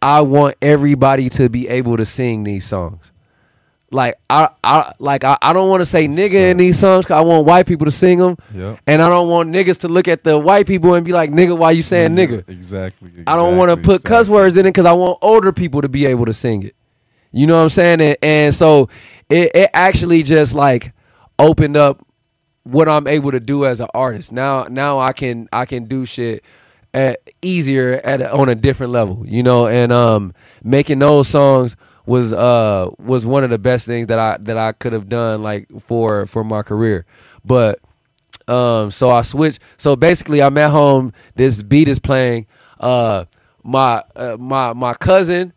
[0.00, 3.07] I want everybody to be able to sing these songs.
[3.90, 7.06] Like I, I like I, I don't want to say nigga in these songs.
[7.06, 8.80] 'cause I want white people to sing them, Yep.
[8.86, 11.56] and I don't want niggas to look at the white people and be like nigga,
[11.56, 12.46] why you saying nigga?
[12.48, 13.10] Exactly.
[13.26, 15.80] I don't want to exactly, put cuss words in it because I want older people
[15.80, 16.74] to be able to sing it.
[17.32, 18.00] You know what I'm saying?
[18.02, 18.90] And, and so
[19.30, 20.92] it, it actually just like
[21.38, 22.04] opened up
[22.64, 24.32] what I'm able to do as an artist.
[24.32, 26.44] Now now I can I can do shit
[26.92, 29.24] at, easier at a, on a different level.
[29.26, 31.74] You know, and um making those songs
[32.08, 35.42] was uh was one of the best things that I that I could have done
[35.42, 37.04] like for for my career.
[37.44, 37.80] But
[38.48, 39.60] um, so I switched.
[39.76, 41.12] So basically, I'm at home.
[41.34, 42.46] This beat is playing.
[42.80, 43.26] Uh,
[43.62, 45.52] my uh, my my cousin,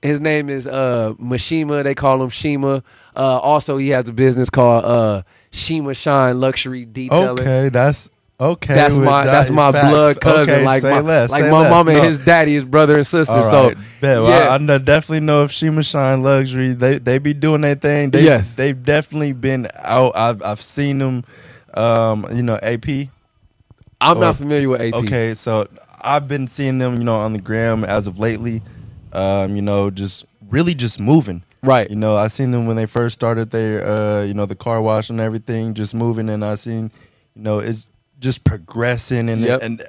[0.00, 1.84] his name is uh Mashima.
[1.84, 2.82] They call him Shima.
[3.14, 7.40] Uh, also he has a business called uh Shima Shine Luxury Detailing.
[7.40, 9.88] Okay, that's Okay, That's my that- that's my facts.
[9.88, 10.54] blood cousin.
[10.54, 11.70] Okay, like my, less, like my less.
[11.70, 11.98] mama No.
[11.98, 13.40] and his daddy is brother and sister.
[13.44, 13.74] So.
[14.00, 14.48] Well, yeah.
[14.48, 18.10] I, I definitely know if Shima Shine Luxury, they they be doing their thing.
[18.10, 18.56] They, Yes.
[18.56, 20.16] they've definitely been out.
[20.16, 21.24] I've I've seen them.
[21.74, 23.08] Um, you know, AP.
[24.00, 24.94] I'm or- not familiar with AP.
[24.94, 25.68] Okay, so
[26.02, 28.60] I've been seeing them, you know, on the gram as of lately.
[29.12, 31.42] Um, you know, just really just moving.
[31.62, 31.88] Right.
[31.88, 34.82] You know, I seen them when they first started their, uh, you know, the car
[34.82, 36.90] wash and everything, just moving, and I seen,
[37.36, 37.86] you know, it's
[38.22, 39.60] just progressing, and Yep.
[39.62, 39.82] and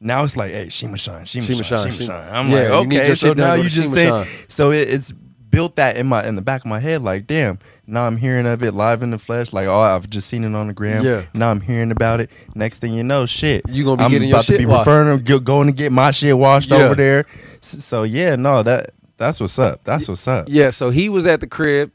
[0.00, 2.28] now it's like, hey, Shima Shine, Shima, Shima Shine, Shima Shima- Shine.
[2.34, 6.06] I'm Yeah, like, okay, so now you just say, so it, it's built that in
[6.06, 7.58] my in the back of my head, like, damn.
[7.88, 10.52] Now I'm hearing of it live in the flesh, like, oh, I've just seen it
[10.56, 11.04] on the gram.
[11.04, 11.22] Yeah.
[11.32, 12.30] Now I'm hearing about it.
[12.56, 14.66] Next thing you know, shit, You gonna be I'm getting your about to shit be
[14.66, 14.86] washed.
[14.88, 16.78] referring, go- going to get my shit washed Yeah.
[16.78, 17.26] over there.
[17.60, 19.84] So yeah, no, that that's what's up.
[19.84, 20.46] That's what's up.
[20.48, 21.92] Yeah, so he was at the crib.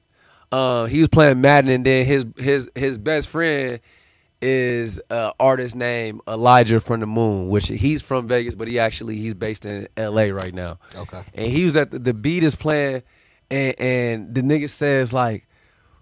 [0.51, 3.79] Uh, he was playing Madden, and then his his his best friend
[4.41, 9.17] is uh, artist named Elijah from the Moon, which he's from Vegas, but he actually
[9.17, 10.31] he's based in L.A.
[10.31, 10.79] right now.
[10.95, 11.21] Okay.
[11.33, 13.03] And he was at the, the beat is playing,
[13.49, 15.47] and and the nigga says like,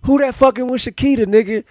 [0.04, 1.64] "Who that fucking with Shakita, nigga?"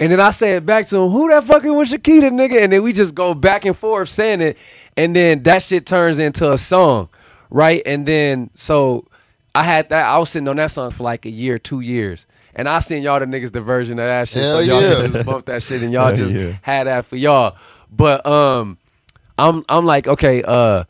[0.00, 2.72] And then I say it back to him, "Who that fucking with Shakita, nigga?" And
[2.72, 4.58] then we just go back and forth saying it,
[4.96, 7.08] and then that shit turns into a song,
[7.50, 7.82] right?
[7.84, 9.06] And then so
[9.54, 10.06] I had that.
[10.06, 12.26] I was sitting on that song for like a year, two years.
[12.54, 14.42] And I seen y'all the niggas the version of that shit.
[14.42, 15.06] so y'all yeah.
[15.06, 16.56] just bump that shit and y'all Hell just yeah.
[16.62, 17.56] had that for y'all.
[17.90, 18.78] But um
[19.38, 20.84] I'm I'm like, okay, uh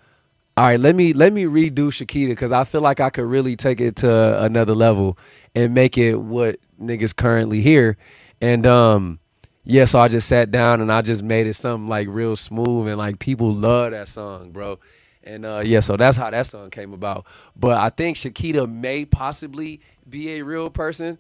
[0.55, 3.57] all right, let me let me redo Shakita because I feel like I could really
[3.57, 5.17] take it to another level
[5.55, 7.97] and make it what niggas currently hear.
[8.41, 9.19] And um
[9.65, 12.89] yeah, so I just sat down and I just made it something like real smooth
[12.89, 14.79] and like people love that song, bro.
[15.25, 17.27] And uh yeah, so that's how that song came about.
[17.57, 21.19] But I think Shakita may possibly be a real person.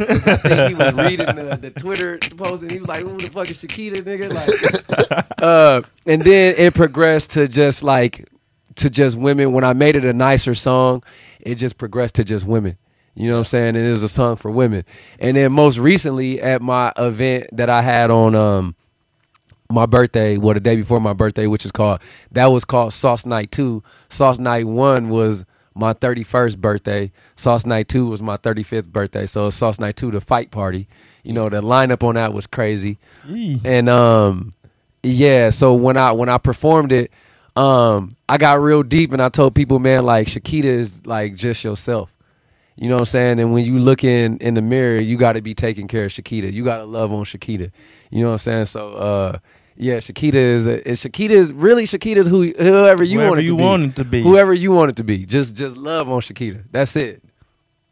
[0.00, 3.28] I think he was reading the, the Twitter post and he was like, "Who the
[3.28, 8.28] fuck is Shakita, nigga?" Like, uh, and then it progressed to just like
[8.76, 9.52] to just women.
[9.52, 11.02] When I made it a nicer song,
[11.40, 12.76] it just progressed to just women.
[13.14, 13.76] You know what I'm saying?
[13.76, 14.84] And it was a song for women.
[15.18, 18.76] And then most recently at my event that I had on um
[19.70, 22.00] my birthday, well the day before my birthday, which is called
[22.32, 23.82] that was called Sauce Night Two.
[24.08, 25.44] Sauce Night One was
[25.80, 27.10] my 31st birthday.
[27.36, 29.26] Sauce Night Two was my 35th birthday.
[29.26, 30.86] So Sauce Night Two, the fight party.
[31.24, 32.98] You know, the lineup on that was crazy.
[33.64, 34.54] And um
[35.02, 37.10] yeah, so when I when I performed it,
[37.56, 41.64] um, I got real deep and I told people, man, like Shakita is like just
[41.64, 42.12] yourself.
[42.76, 43.40] You know what I'm saying?
[43.40, 46.12] And when you look in in the mirror, you got to be taking care of
[46.12, 46.52] Shakita.
[46.52, 47.70] You got to love on Shakita.
[48.10, 48.64] You know what I'm saying?
[48.66, 49.38] So uh
[49.80, 53.42] yeah, Shakita is, is Shakita is really Shakita is who whoever you Whoever want it
[53.42, 53.62] to you be.
[53.62, 54.22] want it to be.
[54.22, 55.24] Whoever you want it to be.
[55.26, 56.62] Just just love on Shakita.
[56.70, 57.22] That's it.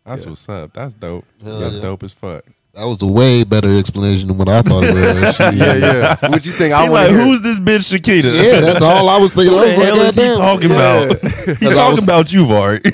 [0.05, 0.73] That's what's up.
[0.73, 1.25] That's dope.
[1.43, 1.83] Hell That's yeah.
[1.83, 2.45] dope as fuck.
[2.75, 5.37] That was a way better explanation than what I thought it was.
[5.37, 5.55] Shit.
[5.55, 6.17] Yeah, yeah.
[6.31, 6.73] what you think?
[6.75, 8.31] I He want like, to who's this bitch Shakita?
[8.33, 9.53] Yeah, that's all I was thinking.
[9.53, 10.37] Who I the was like, hell is he goddamn.
[10.39, 11.21] talking about?
[11.49, 12.81] He Because I talking was- about you, Vari.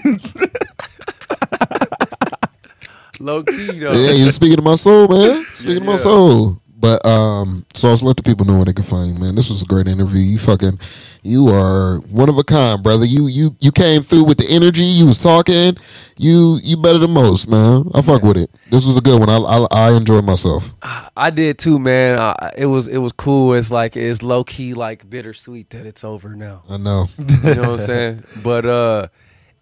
[3.21, 3.93] low key though.
[3.93, 5.45] Yeah, you're speaking to my soul, man.
[5.53, 5.91] Speaking to yeah.
[5.91, 6.61] my soul.
[6.85, 9.37] But um, so let's let the people know where they can find you, man.
[9.37, 10.21] This was a great interview.
[10.21, 10.79] You fucking,
[11.23, 13.07] you are one of a kind, brother.
[13.07, 14.83] You you you came through with the energy.
[14.83, 15.79] You was talking.
[16.19, 17.91] You you better than most, man.
[17.95, 18.51] I fuck with it.
[18.69, 19.31] This was a good one.
[19.31, 20.75] I I, I enjoyed myself.
[21.17, 22.19] I did too, man.
[22.21, 23.55] I, it was it was cool.
[23.55, 26.65] It's like it's low key like bittersweet that it's over now.
[26.69, 27.09] I know.
[27.45, 28.25] You know what I'm saying?
[28.43, 29.09] But uh,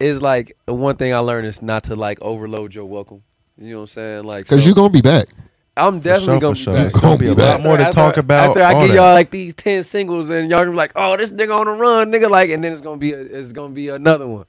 [0.00, 3.22] it's like one thing I learned is not to like overload your welcome.
[3.58, 4.24] You know what I'm saying?
[4.24, 5.28] Like, Because so you're gonna be back.
[5.76, 6.74] I'm definitely sure, gonna for be sure.
[6.74, 6.92] back.
[7.02, 8.50] Gonna be a lot more to after- talk about.
[8.50, 8.94] After I on give it.
[8.96, 11.72] y'all like these ten singles, and y'all gonna be like, "Oh, this nigga on the
[11.72, 14.44] run, nigga!" Like, and then it's gonna be a, it's gonna be another one.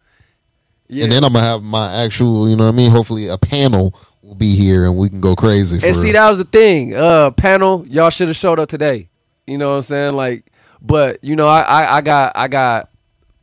[0.90, 1.06] Yeah.
[1.06, 2.92] And then I'm gonna have my actual, you know what I mean?
[2.92, 6.30] Hopefully a panel will be here and we can go crazy for And see, that
[6.30, 6.94] was the thing.
[6.96, 9.10] Uh, panel, y'all should have showed up today.
[9.48, 10.14] You know what I'm saying?
[10.16, 10.52] Like,
[10.82, 12.90] but you know, I, I, I got, I got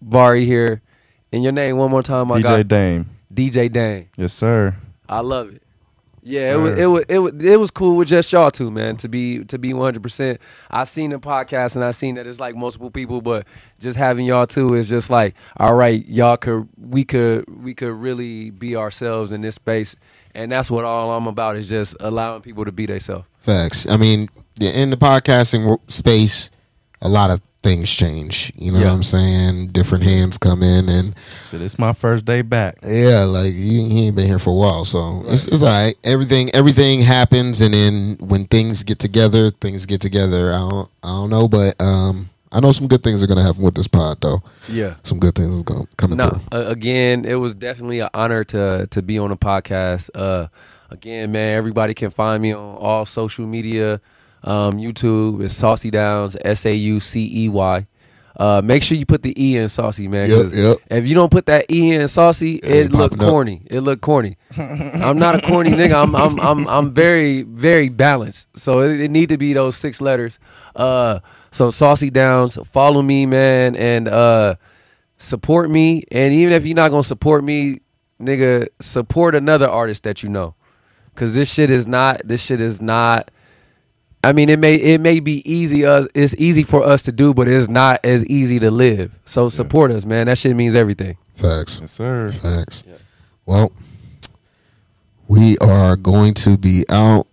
[0.02, 0.80] Vari here,
[1.32, 2.30] and your name one more time.
[2.30, 3.10] I DJ got Dame.
[3.32, 4.08] DJ Dame.
[4.16, 4.76] Yes, sir.
[5.08, 5.62] I love it.
[6.22, 8.96] Yeah, it was, it was, it was, it was cool with just y'all two, man.
[8.98, 10.02] To be, to be 100.
[10.02, 10.40] percent
[10.70, 13.46] I seen the podcast and I seen that it's like multiple people, but
[13.78, 17.94] just having y'all two is just like, all right, y'all could, we could, we could
[17.94, 19.96] really be ourselves in this space,
[20.34, 23.26] and that's what all I'm about is just allowing people to be themselves.
[23.38, 23.88] Facts.
[23.88, 24.28] I mean,
[24.60, 26.50] in the podcasting space,
[27.00, 28.52] a lot of things change.
[28.56, 28.86] You know Yeah.
[28.86, 29.68] what I'm saying?
[29.68, 31.14] Different hands come in, and
[31.50, 32.78] Shit, it's my first day back.
[32.86, 35.94] yeah, like you, he ain't been here for a while, so it's, it's all right.
[36.04, 40.52] Everything everything happens, and then when things get together, things get together.
[40.52, 43.62] I don't I don't know, but um, I know some good things are gonna happen
[43.62, 44.42] with this pod, though.
[44.68, 44.94] Yeah.
[45.02, 46.40] Some good things are gonna coming No, through.
[46.60, 50.08] uh, again, it was definitely an honor to to be on a podcast.
[50.14, 50.48] Uh,
[50.90, 54.00] again, man, everybody can find me on all social media.
[54.42, 57.86] Um, YouTube is Saucey Downs, S A U C E Y.
[58.36, 60.30] Uh, make sure you put the E in saucy, man.
[60.30, 60.76] Yep, yep.
[60.90, 63.30] If you don't put that E in saucy, it ain't look popping up.
[63.30, 63.62] corny.
[63.66, 64.38] It look corny.
[64.56, 66.02] I'm not a corny nigga.
[66.02, 68.48] I'm I'm I'm I'm very very balanced.
[68.56, 70.38] So it, it need to be those six letters.
[70.74, 71.20] Uh,
[71.50, 72.56] so Saucey Downs.
[72.68, 74.54] Follow me, man, and uh,
[75.18, 76.04] support me.
[76.10, 77.80] And even if you're not gonna support me,
[78.18, 80.54] nigga, support another artist that you know.
[81.14, 82.22] Cause this shit is not.
[82.24, 83.30] This shit is not.
[84.22, 85.86] I mean, it may it may be easy.
[85.86, 89.12] Us, it's easy for us to do, but it's not as easy to live.
[89.24, 90.26] So support us, man.
[90.26, 91.16] That shit means everything.
[91.34, 91.78] Facts.
[91.80, 92.30] Yes, sir.
[92.32, 92.84] Facts.
[93.46, 93.72] Well,
[95.26, 97.26] we are going to be out.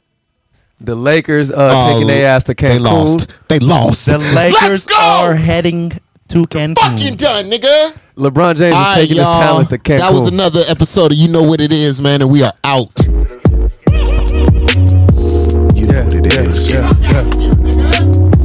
[0.79, 2.69] The Lakers uh, Oh, taking their ass to Cancun.
[2.69, 3.47] They lost.
[3.49, 4.05] They lost.
[4.05, 4.95] The Lakers go!
[4.95, 5.89] are heading
[6.29, 6.77] to Cancun.
[6.77, 7.97] fucking done, nigga.
[8.15, 9.41] LeBron James All is right, taking his y'all.
[9.41, 9.97] talents to Cancun.
[9.97, 12.93] That was another episode of You Know What It Is, man, and we are out.
[15.97, 16.75] Know what it is.
[16.75, 18.36] yeah, yeah.